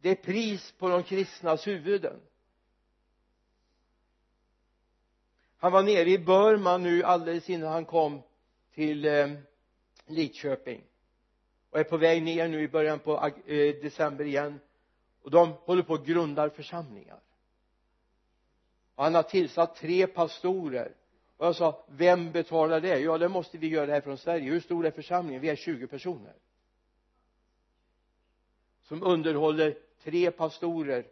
[0.00, 2.20] det är pris på de kristnas huvuden.
[5.62, 8.22] Han var nere i Burma nu alldeles innan han kom
[8.74, 9.30] till eh,
[10.06, 10.82] Lidköping.
[11.70, 14.60] Och är på väg ner nu i början på eh, december igen.
[15.22, 17.20] Och de håller på att grundar församlingar.
[18.94, 20.92] Och han har tillsatt tre pastorer.
[21.36, 22.98] Och jag sa vem betalar det?
[22.98, 24.50] Ja det måste vi göra här från Sverige.
[24.50, 25.42] Hur stor är församlingen?
[25.42, 26.34] Vi är 20 personer.
[28.82, 31.06] Som underhåller tre pastorer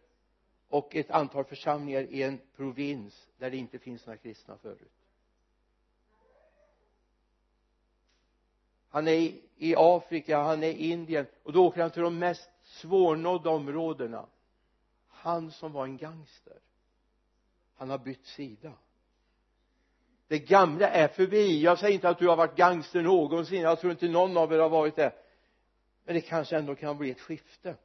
[0.70, 4.92] och ett antal församlingar i en provins där det inte finns några kristna förut.
[8.88, 12.50] Han är i Afrika, han är i Indien och då åker han till de mest
[12.62, 14.26] svårnådda områdena.
[15.08, 16.58] Han som var en gangster
[17.80, 18.72] han har bytt sida.
[20.28, 21.62] Det gamla är förbi.
[21.62, 23.60] Jag säger inte att du har varit gangster någonsin.
[23.60, 25.12] Jag tror inte någon av er har varit det.
[26.04, 27.76] Men det kanske ändå kan bli ett skifte.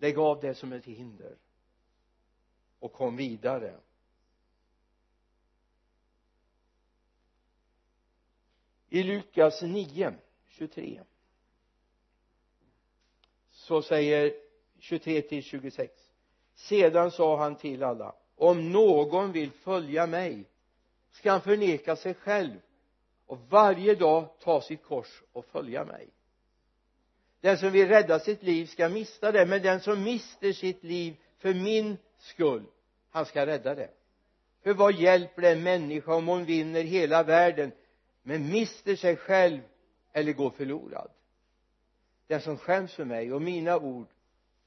[0.00, 1.36] Lägg av det som är ett hinder.
[2.78, 3.80] Och kom vidare.
[8.88, 10.14] I Lukas 9
[10.48, 11.02] 23
[13.50, 14.34] så säger
[14.78, 15.92] 23 till 26
[16.54, 20.44] sedan sa han till alla om någon vill följa mig
[21.10, 22.60] ska han förneka sig själv
[23.26, 26.08] och varje dag ta sitt kors och följa mig
[27.40, 31.16] den som vill rädda sitt liv ska mista det men den som mister sitt liv
[31.38, 32.64] för min skull
[33.10, 33.90] han ska rädda det.
[34.62, 37.72] För vad hjälper det en människa om hon vinner hela världen
[38.22, 39.60] men mister sig själv
[40.12, 41.10] eller går förlorad?
[42.26, 44.06] Den som skäms för mig och mina ord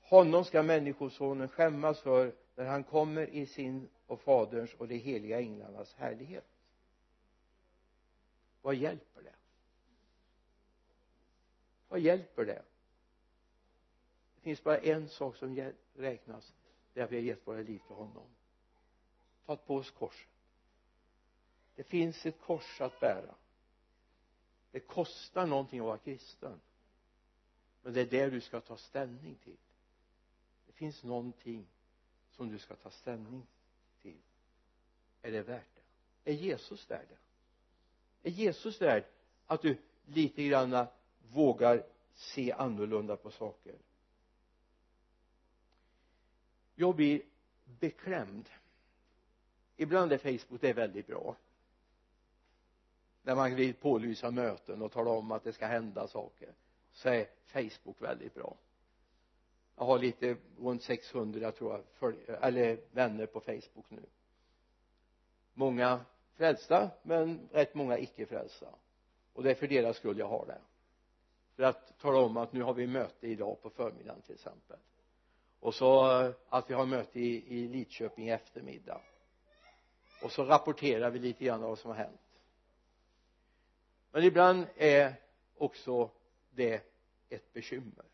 [0.02, 5.40] honom ska människosonen skämmas för när han kommer i sin och faderns och de heliga
[5.40, 6.46] änglarnas härlighet.
[8.62, 9.43] Vad hjälper det?
[11.94, 12.62] Vad hjälper det?
[14.36, 16.54] Det finns bara en sak som räknas.
[16.94, 18.28] Det är att vi har gett våra liv till honom.
[19.46, 20.30] Tagit på oss korset.
[21.76, 23.36] Det finns ett kors att bära.
[24.72, 26.60] Det kostar någonting att vara kristen.
[27.82, 29.58] Men det är det du ska ta ställning till.
[30.68, 31.68] Det finns någonting
[32.32, 33.48] som du ska ta ställning
[34.02, 34.22] till.
[35.22, 35.76] Är det värt
[36.24, 36.32] det?
[36.32, 38.30] Är Jesus värd det?
[38.30, 39.06] Är Jesus värd
[39.46, 40.88] att du lite grann
[41.32, 41.84] vågar
[42.14, 43.76] se annorlunda på saker.
[46.76, 47.22] Jag blir
[47.80, 48.50] beklämd.
[49.76, 51.36] Ibland är Facebook det är väldigt bra.
[53.22, 56.54] När man vill pålysa möten och tala om att det ska hända saker
[56.92, 58.56] så är Facebook väldigt bra.
[59.76, 64.06] Jag har lite runt 600 tror jag följ, eller vänner på Facebook nu.
[65.54, 66.06] Många
[66.36, 68.68] frälsta men rätt många icke frälsta
[69.34, 70.62] och det är för deras skull jag har det
[71.56, 74.78] för att tala om att nu har vi möte idag på förmiddagen till exempel.
[75.60, 79.02] Och så eh, att vi har möte i, i Lidköping i eftermiddag.
[80.24, 82.20] Och så rapporterar vi lite grann vad som har hänt.
[84.12, 85.16] Men ibland är
[85.58, 86.10] också
[86.52, 86.84] det
[87.30, 88.06] ett bekymmer.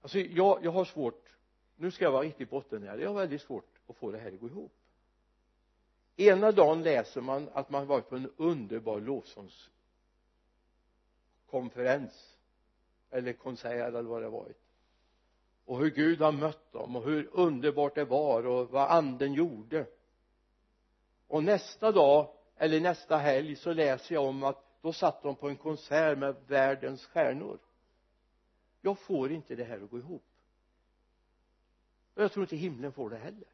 [0.00, 1.34] Alltså jag, jag har svårt
[1.76, 4.40] nu ska jag vara riktigt bottennära jag har väldigt svårt att få det här att
[4.40, 4.72] gå ihop.
[6.16, 9.70] Ena dagen läser man att man varit på en underbar lovsångs
[11.54, 12.36] konferens
[13.10, 14.60] eller konsert eller vad det varit.
[15.64, 19.86] Och hur Gud har mött dem och hur underbart det var och vad anden gjorde.
[21.28, 25.48] Och nästa dag eller nästa helg så läser jag om att då satt de på
[25.48, 27.58] en konsert med världens stjärnor.
[28.80, 30.24] Jag får inte det här att gå ihop.
[32.14, 33.48] Och jag tror inte himlen får det heller.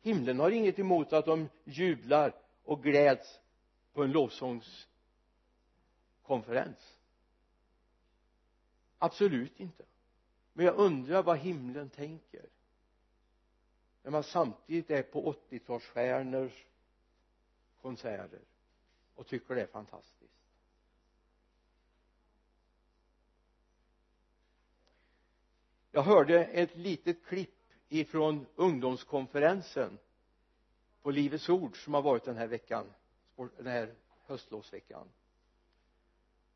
[0.00, 3.40] Himlen har inget emot att de jublar och gläds
[3.92, 4.88] på en lovsångs
[6.26, 6.98] konferens?
[8.98, 9.84] Absolut inte.
[10.52, 12.46] Men jag undrar vad himlen tänker.
[14.02, 16.52] När man samtidigt är på 80-talsstjärnors
[17.82, 18.40] konserter
[19.14, 20.34] och tycker det är fantastiskt.
[25.90, 29.98] Jag hörde ett litet klipp ifrån ungdomskonferensen
[31.02, 32.86] på Livets Ord som har varit den här veckan
[33.56, 33.94] den här
[34.26, 35.08] höstlovsveckan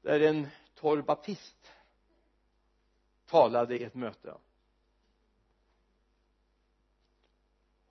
[0.09, 1.73] där en torr baptist
[3.27, 4.35] talade i ett möte.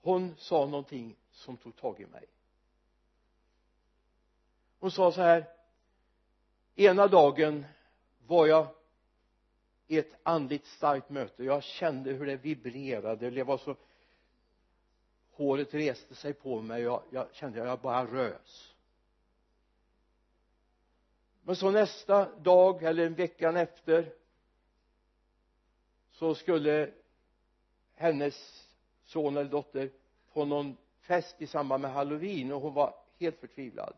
[0.02, 2.26] Hon sa någonting som tog tag i mig.
[4.80, 5.46] Hon sa så här
[6.76, 7.66] ena dagen
[8.28, 8.68] var jag
[9.88, 11.44] i ett andligt starkt möte.
[11.44, 13.76] Jag kände hur det vibrerade det var så
[15.32, 16.82] håret reste sig på mig.
[16.82, 18.74] Jag, jag kände att jag bara rös
[21.48, 24.14] men så nästa dag eller en veckan efter
[26.12, 26.94] så skulle
[27.96, 28.68] hennes
[29.04, 29.92] son eller dotter
[30.34, 33.94] på någon fest i samband med halloween och hon var helt förtvivlad.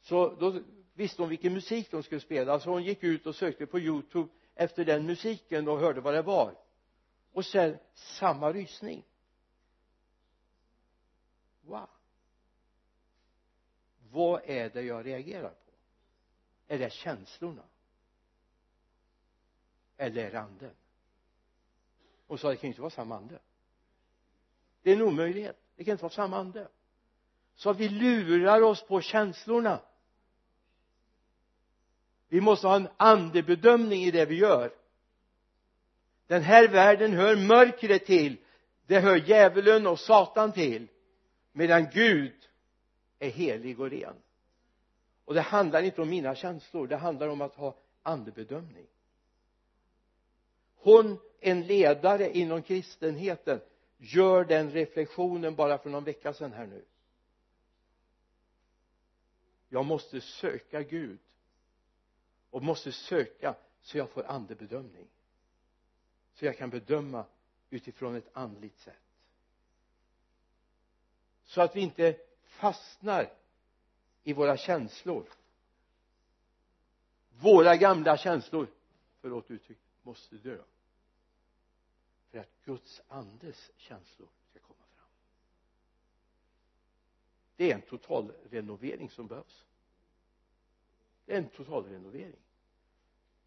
[0.00, 0.60] Så då
[0.94, 4.28] visste hon vilken musik de skulle spela så hon gick ut och sökte på youtube
[4.54, 6.54] efter den musiken och hörde vad det var.
[7.32, 9.04] Och sen samma rysning.
[11.62, 11.88] Wow.
[14.10, 15.61] Vad är det jag reagerar på?
[16.72, 17.62] Är det känslorna?
[19.96, 20.74] Eller är det anden?
[22.26, 23.38] Hon sa det kan ju inte vara samma ande.
[24.82, 25.56] Det är en omöjlighet.
[25.76, 26.68] Det kan inte vara samma ande.
[27.54, 29.80] Så vi lurar oss på känslorna.
[32.28, 34.74] Vi måste ha en andebedömning i det vi gör.
[36.26, 38.36] Den här världen hör mörkret till.
[38.86, 40.88] Det hör djävulen och satan till.
[41.52, 42.48] Medan Gud
[43.18, 44.16] är helig och ren
[45.24, 48.86] och det handlar inte om mina känslor det handlar om att ha andebedömning.
[50.76, 53.60] Hon en ledare inom kristenheten
[53.96, 56.84] gör den reflektionen bara för någon vecka sedan här nu.
[59.68, 61.18] Jag måste söka Gud
[62.50, 65.06] och måste söka så jag får andebedömning.
[66.34, 67.24] Så jag kan bedöma
[67.70, 68.94] utifrån ett andligt sätt.
[71.44, 73.32] Så att vi inte fastnar
[74.24, 75.28] i våra känslor.
[77.40, 78.66] Våra gamla känslor
[79.20, 80.58] förlåt uttryck måste dö.
[82.30, 85.08] För att Guds andes känslor ska komma fram.
[87.56, 89.66] Det är en total renovering som behövs.
[91.24, 92.40] Det är en total renovering.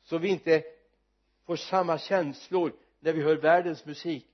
[0.04, 0.64] Så vi inte
[1.44, 4.28] får samma känslor när vi hör världens musik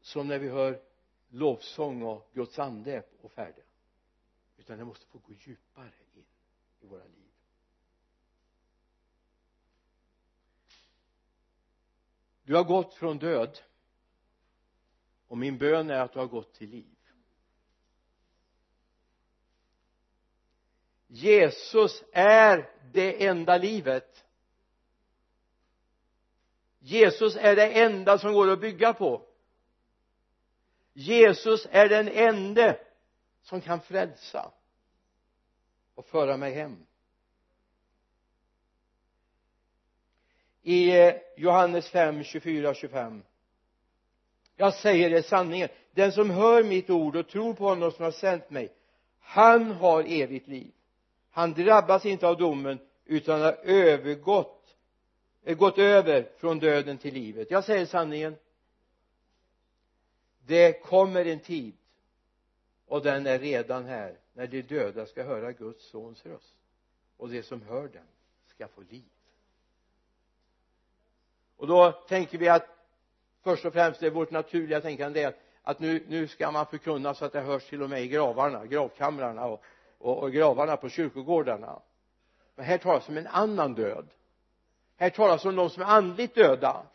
[0.00, 0.82] som när vi hör
[1.28, 3.64] lovsång och Guds ande och färdiga
[4.60, 6.24] utan det måste få gå djupare in
[6.80, 7.30] i våra liv.
[12.42, 13.58] Du har gått från död
[15.28, 16.96] och min bön är att du har gått till liv.
[21.06, 24.24] Jesus är det enda livet.
[26.78, 29.26] Jesus är det enda som går att bygga på.
[30.92, 32.89] Jesus är den ende
[33.42, 34.50] som kan frälsa
[35.94, 36.86] och föra mig hem.
[40.62, 43.22] I eh, Johannes 5, 24 25
[44.60, 45.68] jag säger er sanningen.
[45.92, 48.72] Den som hör mitt ord och tror på honom som har sänt mig
[49.20, 50.72] han har evigt liv.
[51.30, 54.76] Han drabbas inte av domen utan har övergått
[55.44, 57.50] eh, gått över från döden till livet.
[57.50, 58.36] Jag säger sanningen.
[60.46, 61.74] Det kommer en tid
[62.90, 64.18] och den är redan här.
[64.32, 66.54] När de döda ska höra Guds sons röst
[67.16, 68.06] och de som hör den
[68.46, 69.10] ska få liv.
[71.56, 72.66] Och då tänker vi att
[73.42, 77.24] först och främst är vårt naturliga tänkande det att nu, nu ska man förkunna så
[77.24, 79.62] att det hörs till och med i gravarna, gravkamrarna och,
[79.98, 81.82] och, och gravarna på kyrkogårdarna.
[82.54, 84.08] Men här talas om en annan död.
[84.96, 86.86] Här talas om de som är andligt döda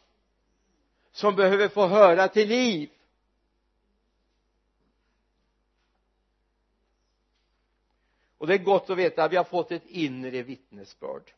[1.11, 2.89] som behöver få höra till liv.
[8.45, 11.31] Och det är gott att veta att vi har fått ett inre vittnesbörd.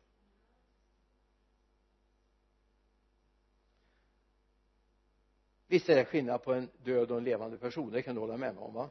[5.67, 8.37] Visst är det skillnad på en död och en levande person det kan du hålla
[8.37, 8.89] med mig om va?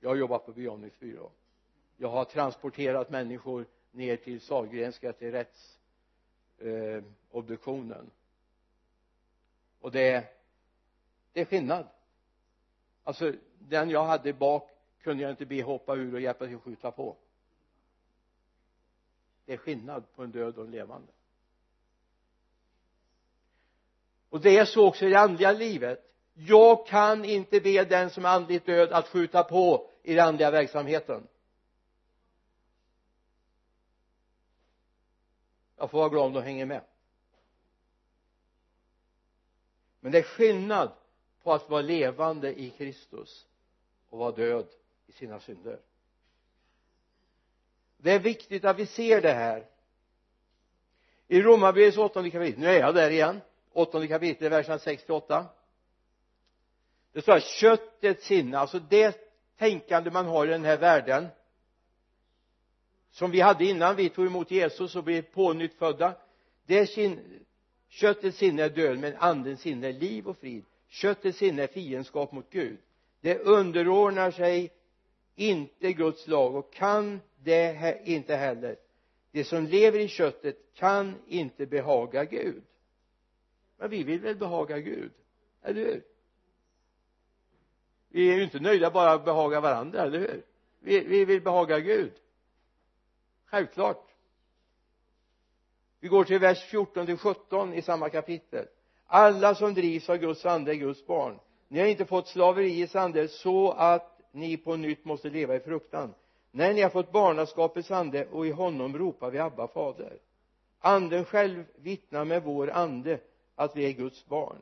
[0.00, 1.12] Jag har jobbat på begravningsbyrå.
[1.12, 1.30] Byrå
[1.96, 5.34] jag har transporterat människor ner till Sahlgrenska till
[6.60, 8.06] rättsobduktionen eh,
[9.80, 10.24] och det är
[11.32, 11.86] det är skillnad.
[13.04, 14.77] Alltså den jag hade bak
[15.08, 17.16] kunde jag inte be hoppa ur och hjälpa till att skjuta på.
[19.44, 21.12] Det är skillnad på en död och en levande.
[24.28, 26.14] Och det är så också i det andliga livet.
[26.34, 30.50] Jag kan inte be den som är andligt död att skjuta på i den andliga
[30.50, 31.28] verksamheten.
[35.76, 36.84] Jag får vara glad om de hänger med.
[40.00, 40.92] Men det är skillnad
[41.42, 43.46] på att vara levande i Kristus
[44.10, 44.77] och vara död
[45.08, 45.78] i sina synder.
[47.96, 49.66] Det är viktigt att vi ser det här.
[51.28, 53.40] I Romarbrevets åttonde kapitel nu är jag där igen
[53.72, 55.46] åttonde kapitel verserna 6 till 8
[57.12, 59.18] det står att köttets sinne alltså det
[59.58, 61.26] tänkande man har i den här världen
[63.10, 66.14] som vi hade innan vi tog emot Jesus och blev pånyttfödda
[66.66, 67.44] det sin,
[67.88, 70.64] köttets sinne är död men andens sinne är liv och frid.
[70.88, 72.78] Köttets sinne är fiendskap mot Gud.
[73.20, 74.70] Det underordnar sig
[75.38, 78.76] inte Guds lag och kan det inte heller.
[79.30, 82.62] Det som lever i köttet kan inte behaga Gud.
[83.76, 85.12] Men vi vill väl behaga Gud
[85.62, 86.02] eller hur?
[88.08, 90.42] Vi är ju inte nöjda bara att behaga varandra, eller hur?
[90.80, 92.12] Vi, vi vill behaga Gud.
[93.46, 94.08] Självklart.
[96.00, 98.66] Vi går till vers 14 till 17 i samma kapitel.
[99.06, 101.38] Alla som drivs av Guds ande är Guds barn.
[101.68, 106.14] Ni har inte fått slaveriets ande så att ni på nytt måste leva i fruktan.
[106.50, 110.18] Nej ni har fått barnaskapets ande och i honom ropar vi Abba fader.
[110.78, 113.20] Anden själv vittnar med vår ande
[113.54, 114.58] att vi är Guds barn.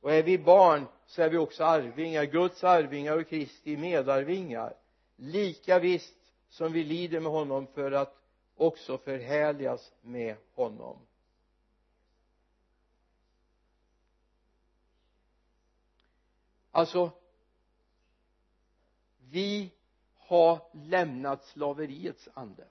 [0.00, 4.74] Och är vi barn så är vi också arvingar Guds arvingar och Kristi medarvingar.
[5.16, 6.16] Lika visst
[6.48, 8.16] som vi lider med honom för att
[8.56, 10.96] också förhärligas med honom.
[16.70, 17.10] Alltså
[19.32, 19.70] vi
[20.16, 22.64] har lämnat slaveriets ande.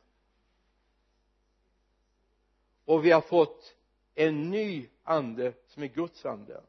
[2.85, 3.75] Och vi har fått
[4.15, 6.61] en ny ande som är Guds ande.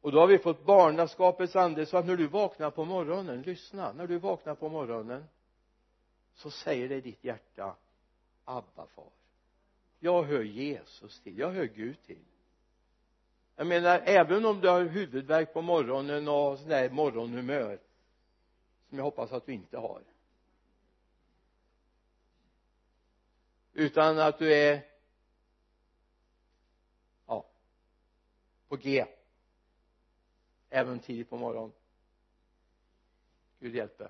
[0.00, 3.92] Och då har vi fått barnaskapets ande så att när du vaknar på morgonen lyssna
[3.92, 5.24] när du vaknar på morgonen
[6.34, 7.76] så säger det i ditt hjärta
[8.44, 9.10] Abba far.
[9.98, 12.24] Jag hör Jesus till, jag hör Gud till.
[13.56, 17.78] Jag menar även om du har huvudvärk på morgonen och sån där morgonhumör
[18.90, 20.02] som jag hoppas att du inte har.
[23.72, 24.86] Utan att du är
[27.26, 27.46] ja
[28.68, 29.06] på G.
[30.70, 31.72] Även tidigt på morgonen.
[33.60, 34.08] Gud hjälpe.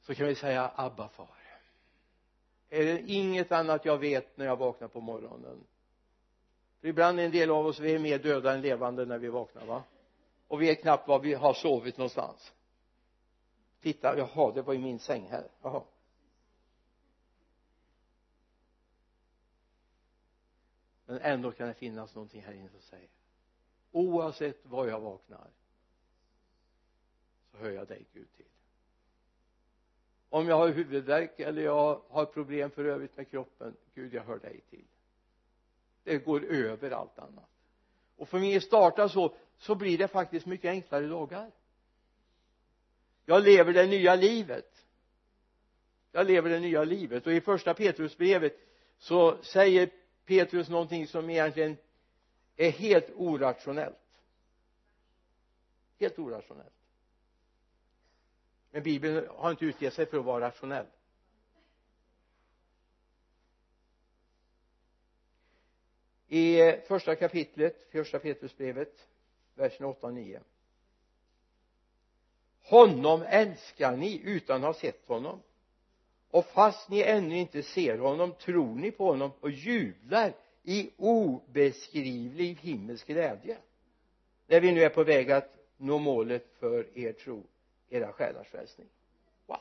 [0.00, 1.28] Så kan vi säga Abba far.
[2.68, 5.66] Är det inget annat jag vet när jag vaknar på morgonen?
[6.80, 9.28] För ibland är en del av oss vi är mer döda än levande när vi
[9.28, 9.82] vaknar va?
[10.48, 12.52] Och vet knappt var vi har sovit någonstans.
[13.80, 15.50] Titta jaha det var i min säng här.
[15.62, 15.84] Jaha.
[21.04, 23.08] Men ändå kan det finnas någonting här inne som säger
[23.92, 25.50] oavsett var jag vaknar
[27.50, 28.44] så hör jag dig Gud till.
[30.28, 34.38] Om jag har huvudvärk eller jag har problem för övrigt med kroppen Gud jag hör
[34.38, 34.86] dig till.
[36.02, 37.50] Det går över allt annat.
[38.16, 41.50] Och för mig startar så så blir det faktiskt mycket enklare dagar.
[43.24, 44.86] Jag lever det nya livet.
[46.12, 47.26] Jag lever det nya livet.
[47.26, 48.56] Och i första Petrusbrevet
[48.98, 49.90] så säger
[50.24, 51.76] Petrus någonting som egentligen
[52.56, 54.22] är helt orationellt.
[56.00, 56.72] Helt orationellt.
[58.70, 60.86] Men bibeln har inte utgett sig för att vara rationell.
[66.28, 69.08] I första kapitlet första Petrusbrevet
[69.58, 70.40] verserna 8 och 9
[72.68, 75.42] honom älskar ni utan att ha sett honom.
[76.30, 80.32] Och fast ni ännu inte ser honom tror ni på honom och jublar
[80.62, 83.58] i obeskrivlig himmelsk glädje.
[84.46, 87.42] När vi nu är på väg att nå målet för er tro
[87.88, 88.88] era själars frälsning.
[89.46, 89.60] Wow.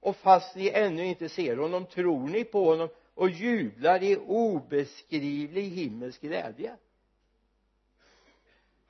[0.00, 5.62] Och fast ni ännu inte ser honom tror ni på honom och jublar i obeskrivlig
[5.62, 6.76] himmelsk glädje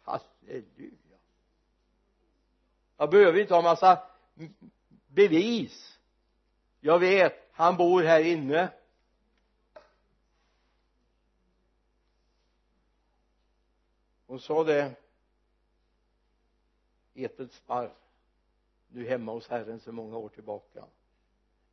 [0.07, 1.19] halleluja.
[2.97, 4.03] Jag behöver inte ha massa
[5.07, 5.99] bevis.
[6.81, 8.73] Jag vet han bor här inne.
[14.27, 14.95] Hon sa det.
[17.15, 17.95] Ethel Sparr.
[18.89, 20.85] Nu hemma hos Herren så många år tillbaka.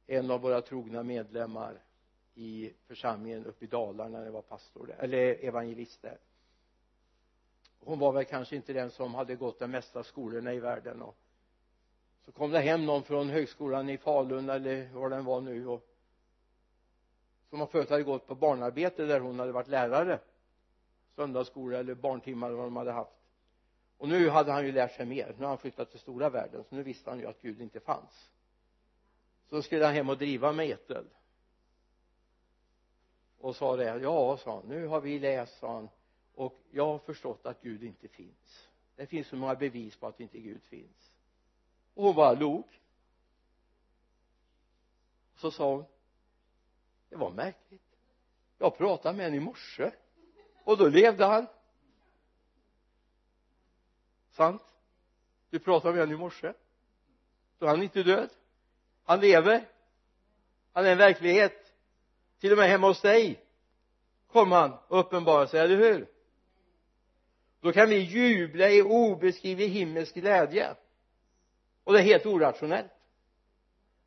[0.07, 1.81] En av våra trogna medlemmar
[2.35, 6.17] i församlingen uppe i Dalarna när jag var pastor där, eller evangelist där
[7.85, 11.17] hon var väl kanske inte den som hade gått de mesta skolorna i världen och
[12.25, 15.89] så kom det hem någon från högskolan i Falun eller var den var nu och
[17.49, 20.19] som förut hade gått på barnarbete där hon hade varit lärare.
[21.15, 23.17] Söndagsskola eller barntimmar eller vad de hade haft.
[23.97, 25.35] Och nu hade han ju lärt sig mer.
[25.37, 27.79] Nu har han flyttat till stora världen så nu visste han ju att Gud inte
[27.79, 28.31] fanns.
[29.49, 31.05] Så skulle han hem och driva med Ethel
[33.39, 35.89] och sa det ja sa han nu har vi läst sa han
[36.35, 38.69] och jag har förstått att Gud inte finns.
[38.95, 41.11] Det finns så många bevis på att inte Gud finns.
[41.93, 42.65] Och hon bara log.
[45.35, 45.85] Så sa hon
[47.13, 47.81] det var märkligt.
[48.57, 49.91] Jag pratade med honom i morse.
[50.63, 51.47] Och då levde han.
[54.31, 54.63] Sant?
[55.49, 56.53] Du pratade med honom i morse.
[57.57, 58.29] Då är han inte död.
[59.03, 59.69] Han lever.
[60.71, 61.73] Han är en verklighet.
[62.39, 63.43] Till och med hemma hos dig.
[64.27, 66.12] Kom han och uppenbarade sig, eller hur?
[67.63, 70.75] Då kan vi jubla i obeskrivlig himmelsk glädje.
[71.83, 72.91] Och det är helt orationellt.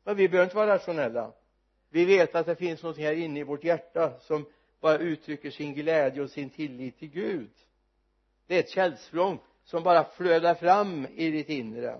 [0.03, 1.33] Men vi behöver inte vara rationella.
[1.89, 4.45] Vi vet att det finns något här inne i vårt hjärta som
[4.79, 7.51] bara uttrycker sin glädje och sin tillit till Gud.
[8.47, 11.99] Det är ett källsprång som bara flödar fram i ditt inre.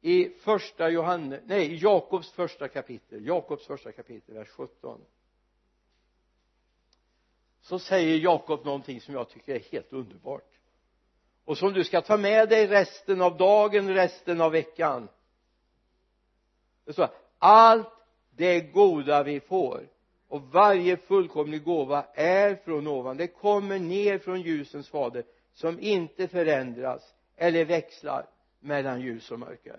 [0.00, 3.26] I första Johannes, nej Jakobs första kapitel.
[3.26, 5.00] Jakobs första kapitel vers 17
[7.66, 10.58] så säger Jakob någonting som jag tycker är helt underbart.
[11.44, 15.08] Och som du ska ta med dig resten av dagen, resten av veckan.
[16.84, 17.08] Det står
[17.38, 17.92] allt
[18.30, 19.88] det goda vi får
[20.28, 23.16] och varje fullkomlig gåva är från ovan.
[23.16, 28.26] Det kommer ner från ljusens fader som inte förändras eller växlar
[28.60, 29.78] mellan ljus och mörker.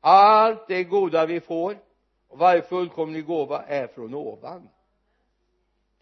[0.00, 1.78] Allt det goda vi får
[2.34, 3.62] och varje fullkomlig gåva?
[3.62, 4.68] Är från ovan.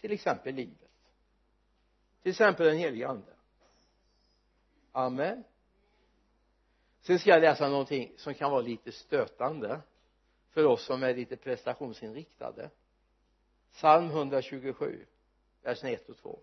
[0.01, 0.91] Till exempel livet.
[2.22, 3.33] Till exempel den helige ande.
[4.93, 5.45] Amen.
[7.01, 9.80] Sen ska jag läsa någonting som kan vara lite stötande
[10.51, 12.70] för oss som är lite prestationsinriktade.
[13.72, 15.07] Psalm 127
[15.62, 16.39] versen 1 och 2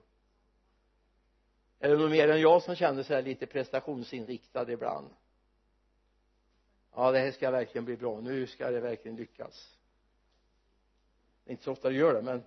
[1.80, 5.10] är det någon mer än jag som känner sig lite prestationsinriktad ibland?
[6.96, 8.22] Ja det här ska verkligen bli bra.
[8.22, 9.79] Nu ska det verkligen lyckas
[11.50, 12.43] inte så ofta det gör det men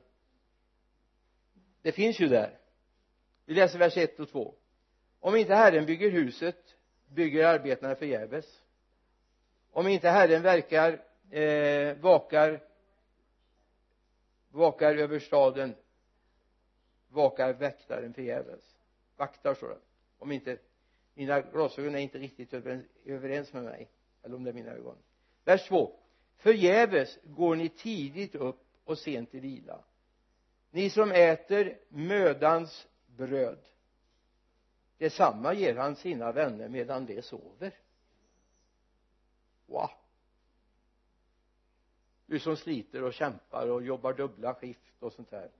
[1.82, 2.58] det finns ju där.
[3.44, 4.54] Vi läser vers 1 och 2
[5.20, 6.76] om inte Herren bygger huset
[7.08, 8.62] bygger arbetarna förgäves.
[9.70, 12.60] Om inte Herren verkar eh, vakar
[14.50, 15.74] vakar över staden
[17.08, 18.76] vakar väktaren förgäves.
[19.16, 19.78] Vaktar står det.
[20.18, 20.58] Om inte
[21.14, 22.54] mina glasögon är inte riktigt
[23.04, 23.88] överens med mig
[24.22, 24.96] eller om det är mina ögon.
[25.44, 25.98] Vers 2
[26.36, 29.84] förgäves går ni tidigt upp och sent till vila.
[30.70, 33.58] Ni som äter mödans bröd
[35.02, 37.78] detsamma ger han sina vänner medan de sover.
[39.66, 39.90] Wow.
[42.26, 45.50] Du som sliter och kämpar och jobbar dubbla skift och sånt där.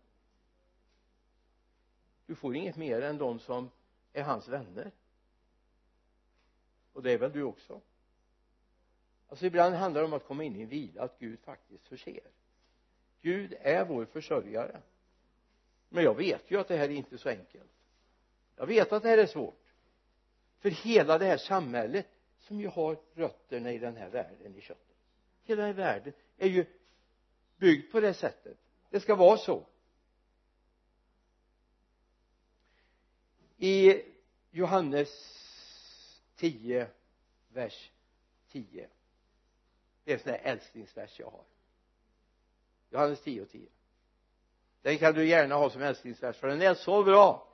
[2.27, 3.70] Du får inget mer än de som
[4.12, 4.91] är hans vänner.
[6.93, 7.81] Och det är väl du också.
[9.29, 12.31] Alltså ibland handlar det om att komma in i en vila att Gud faktiskt förser.
[13.23, 14.81] Gud är vår försörjare.
[15.89, 17.70] Men jag vet ju att det här är inte så enkelt.
[18.57, 19.75] Jag vet att det här är svårt.
[20.59, 22.07] För hela det här samhället
[22.39, 24.97] som ju har rötterna i den här världen i köttet.
[25.45, 26.66] Hela den här världen är ju
[27.57, 28.59] byggd på det sättet.
[28.91, 29.66] Det ska vara så.
[33.57, 34.03] I
[34.51, 35.09] Johannes
[36.37, 36.89] 10
[37.49, 37.91] vers
[38.49, 38.89] 10
[40.05, 41.45] det är en sån där älsklingsvers jag har.
[42.93, 43.68] Johannes 10 och 10
[44.82, 47.49] den kan du gärna ha som älsklingsvers för den är så bra.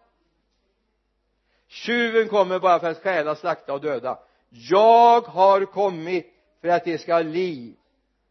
[1.66, 4.18] Tjuven kommer bara för att stjäla, slakta och döda.
[4.48, 7.76] Jag har kommit för att det ska ha liv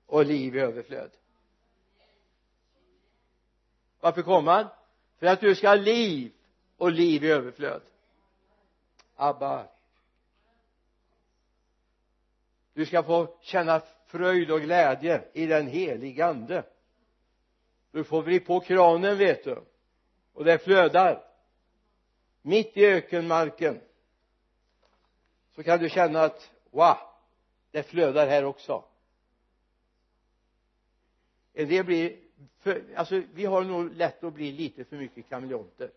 [0.06, 1.12] och liv i överflöd.
[4.00, 4.68] Varför kom han?
[5.20, 6.32] För att du ska ha liv
[6.78, 7.82] och liv i överflöd.
[9.16, 9.68] Abba.
[12.74, 16.64] Du ska få känna fröjd och glädje i den helige ande
[17.98, 19.64] du får vri på kranen vet du.
[20.34, 21.24] Och det flödar.
[22.42, 23.82] Mitt i ökenmarken.
[25.56, 26.98] Så kan du känna att wow
[27.72, 28.84] det flödar här också.
[31.54, 32.18] En del blir
[32.60, 35.92] för, alltså vi har nog lätt att bli lite för mycket kameleonter.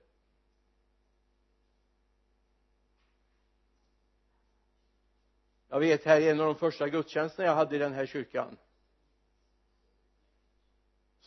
[5.68, 8.56] Jag vet här i en av de första gudstjänsterna jag hade i den här kyrkan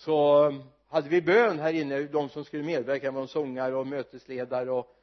[0.04, 4.72] så um, hade vi bön här inne de som skulle medverka var sångare och mötesledare
[4.72, 4.96] och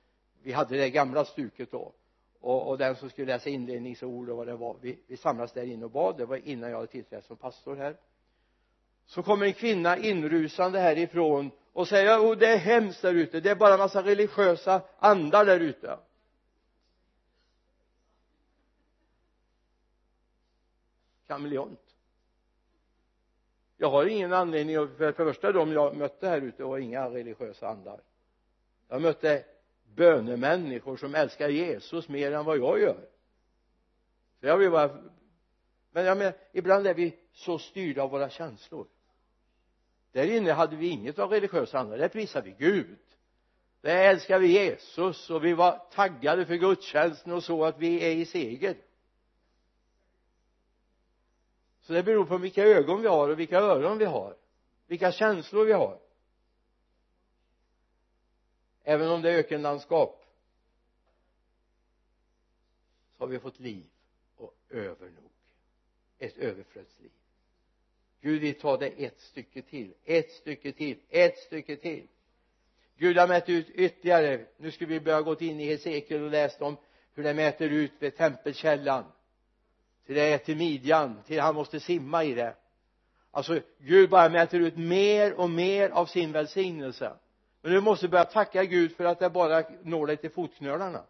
[0.42, 1.92] vi hade det gamla stuket då.
[2.40, 5.62] Och, och den som skulle läsa inledningsord och vad det var vi, vi samlades där
[5.62, 6.16] inne och bad.
[6.16, 7.96] Det var innan jag hade tillträtt som pastor här.
[9.06, 13.40] Så kommer en kvinna inrusande härifrån och säger oh det är hemskt där ute.
[13.40, 15.98] Det är bara en massa religiösa andar där ute.
[21.26, 21.89] Kameleont
[23.80, 27.68] jag har ingen anledning för det första de jag mötte här ute var inga religiösa
[27.68, 28.00] andar.
[28.88, 29.44] Jag mötte
[29.94, 33.08] bönemänniskor som älskar Jesus mer än vad jag gör.
[34.40, 34.98] Så jag vill bara
[35.92, 38.86] men jag menar ibland är vi så styrda av våra känslor.
[40.12, 41.98] Där inne hade vi inget av religiösa andar.
[41.98, 42.98] Där prisade vi Gud.
[43.80, 48.14] Där älskar vi Jesus och vi var taggade för gudstjänsten och så att vi är
[48.14, 48.76] i seger
[51.90, 54.36] så det beror på vilka ögon vi har och vilka öron vi har.
[54.86, 55.98] Vilka känslor vi har.
[58.82, 60.24] Även om det är ökenlandskap
[63.16, 63.84] så har vi fått liv
[64.36, 65.30] och övernog.
[66.18, 67.10] Ett överflödsliv.
[68.20, 69.94] Gud vill ta det ett stycke till.
[70.04, 70.98] Ett stycke till.
[71.08, 72.08] Ett stycke till.
[72.96, 74.46] Gud har mätt ut ytterligare.
[74.56, 76.76] Nu ska vi börja gå in i Hesekiel och läst om
[77.14, 79.04] hur det mäter ut vid tempelkällan
[80.10, 82.56] till det är till midjan till han måste simma i det.
[83.30, 87.16] Alltså Gud bara mäter ut mer och mer av sin välsignelse.
[87.62, 91.04] Men du måste börja tacka Gud för att det bara når dig till fotknölarna.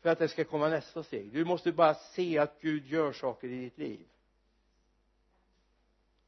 [0.00, 1.32] För att det ska komma nästa steg.
[1.32, 4.06] Du måste bara se att Gud gör saker i ditt liv.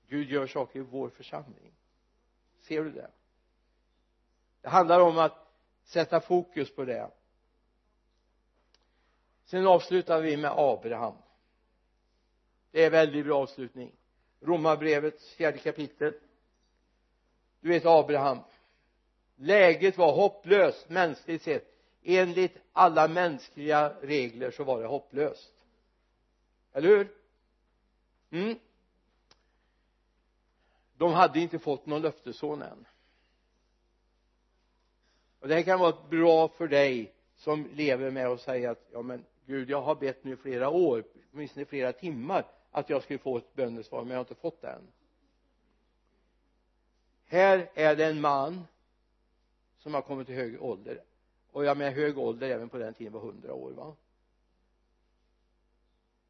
[0.09, 1.73] Gud gör saker i vår församling.
[2.61, 3.11] Ser du det?
[4.61, 5.53] Det handlar om att
[5.85, 7.11] sätta fokus på det
[9.47, 11.15] sen avslutar vi med Abraham.
[12.71, 13.93] Det är väldigt bra avslutning.
[14.41, 16.15] Romarbrevets fjärde kapitel.
[17.61, 18.39] Du vet Abraham.
[19.37, 21.73] Läget var hopplöst mänskligt sett.
[22.03, 25.53] Enligt alla mänskliga regler så var det hopplöst.
[26.73, 27.09] Eller hur?
[28.31, 28.59] Mm.
[30.97, 32.87] De hade inte fått någon löftesson än.
[35.41, 39.03] Och det här kan vara bra för dig som lever med och säger att ja
[39.03, 43.03] men Gud jag har bett nu i flera år åtminstone i flera timmar att jag
[43.03, 44.89] skulle få ett bönesvar men jag har inte fått det än.
[47.27, 48.67] Här är det en man
[49.79, 51.03] som har kommit till hög ålder.
[51.53, 53.97] Och jag med hög ålder även på den tiden var hundra år va?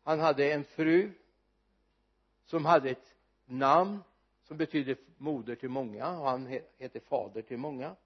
[0.02, 1.12] Han hade en fru
[2.44, 3.14] som hade ett
[3.44, 4.02] namn
[4.44, 7.96] som betydde moder till många och han hette fader till många.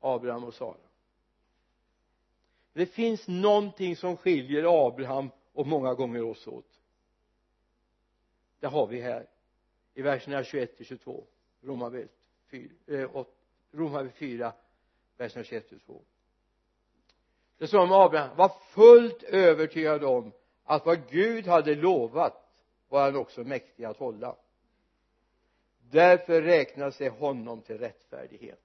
[0.00, 0.85] Abraham och Sara
[2.76, 6.80] det finns någonting som skiljer Abraham och många gånger oss åt.
[8.60, 9.26] Det har vi här
[9.94, 11.24] i verserna 21 till 22
[11.62, 12.10] Romarbrevet
[12.50, 13.24] 4, eh,
[13.72, 14.52] Romarbrevet 4
[15.16, 16.04] verserna 21 till 22
[17.58, 20.32] det står om Abraham var fullt övertygad om
[20.64, 22.48] att vad Gud hade lovat
[22.88, 24.36] var han också mäktig att hålla.
[25.90, 28.60] Därför räknas det honom till rättfärdighet.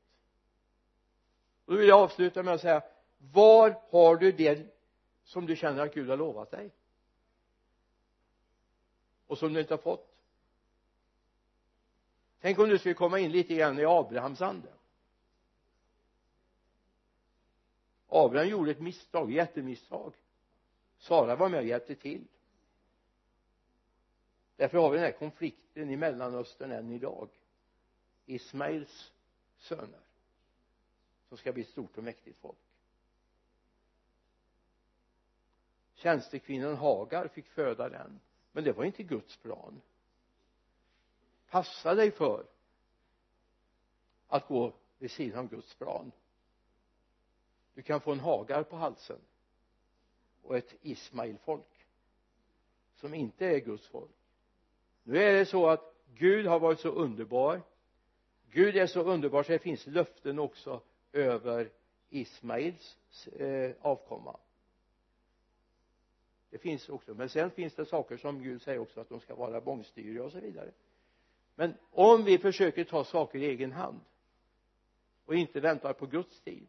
[1.65, 2.83] Och då vill jag avsluta med att säga
[3.33, 4.75] var har du det
[5.23, 6.71] som du känner att Gud har lovat dig?
[9.27, 10.07] Och som du inte har fått?
[12.41, 14.73] Tänk om du skulle komma in lite grann i Abrahams ande.
[18.07, 20.13] Abraham gjorde ett misstag, jättemisstag.
[20.97, 22.27] Sara var med och hjälpte till.
[24.55, 27.29] Därför har vi den här konflikten i Mellanöstern än idag.
[28.25, 29.11] Ismails
[29.57, 29.99] söner
[31.29, 32.57] som ska bli ett stort och mäktigt folk.
[36.01, 38.19] Tjänstekvinnan Hagar fick föda den
[38.51, 39.81] men det var inte Guds plan.
[41.49, 42.45] Passa dig för
[44.27, 46.11] att gå vid sidan av Guds plan.
[47.73, 49.19] Du kan få en Hagar på halsen
[50.43, 51.85] och ett Ismailfolk
[52.95, 54.11] som inte är Guds folk.
[55.03, 57.61] Nu är det så att Gud har varit så underbar.
[58.49, 60.81] Gud är så underbar så det finns löften också
[61.11, 61.69] över
[62.09, 62.97] Ismails
[63.27, 64.39] eh, avkomma
[66.51, 67.13] det finns också.
[67.13, 70.31] Men sen finns det saker som Gud säger också att de ska vara bångstyriga och
[70.31, 70.71] så vidare.
[71.55, 73.99] Men om vi försöker ta saker i egen hand
[75.25, 76.67] och inte väntar på Guds tid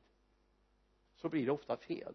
[1.17, 2.15] så blir det ofta fel.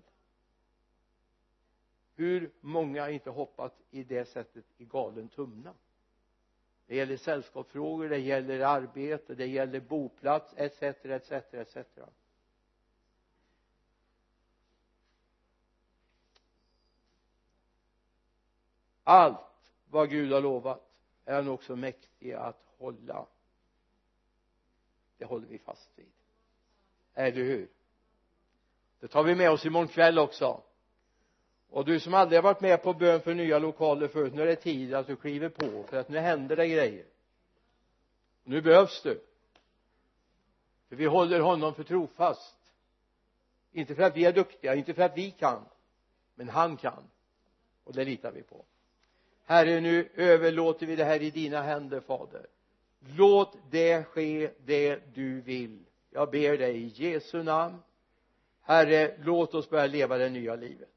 [2.16, 5.74] Hur många har inte hoppat i det sättet i galen tumna?
[6.86, 11.78] Det gäller sällskapsfrågor, det gäller arbete, det gäller boplats etc, etc, etc
[19.08, 20.82] allt vad Gud har lovat
[21.26, 23.26] är han också mäktig att hålla.
[25.18, 26.12] Det håller vi fast vid.
[27.14, 27.68] Eller hur?
[29.00, 30.62] Det tar vi med oss imorgon kväll också.
[31.70, 34.46] Och du som aldrig har varit med på bön för nya lokaler förut nu är
[34.46, 37.06] det tid att du kliver på för att nu händer det grejer.
[38.44, 39.22] Nu behövs du.
[40.90, 42.58] För vi håller honom för trofast.
[43.72, 45.66] Inte för att vi är duktiga, inte för att vi kan
[46.36, 47.04] men han kan.
[47.84, 48.66] Och det litar vi på
[49.48, 52.46] herre nu överlåter vi det här i dina händer fader.
[53.00, 55.80] Låt det ske det du vill.
[56.10, 57.78] Jag ber dig i Jesu namn.
[58.62, 60.90] Herre låt oss börja leva det nya livet.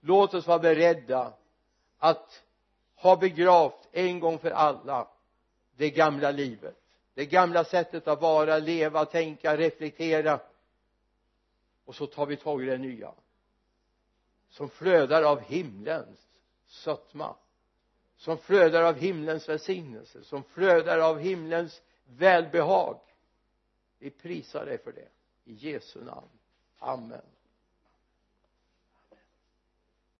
[0.00, 1.32] Låt oss vara beredda
[1.98, 2.42] att
[2.94, 5.08] ha begravt en gång för alla
[5.76, 6.76] det gamla livet.
[7.14, 10.40] Det gamla sättet att vara, leva, tänka, reflektera.
[11.84, 13.12] Och så tar vi tag i det nya
[14.50, 16.25] som flödar av himlens
[16.66, 17.36] sötma
[18.16, 23.00] som flödar av himlens välsignelse som flödar av himlens välbehag.
[23.98, 25.08] Vi prisar dig för det.
[25.44, 26.28] I Jesu namn.
[26.78, 27.22] Amen.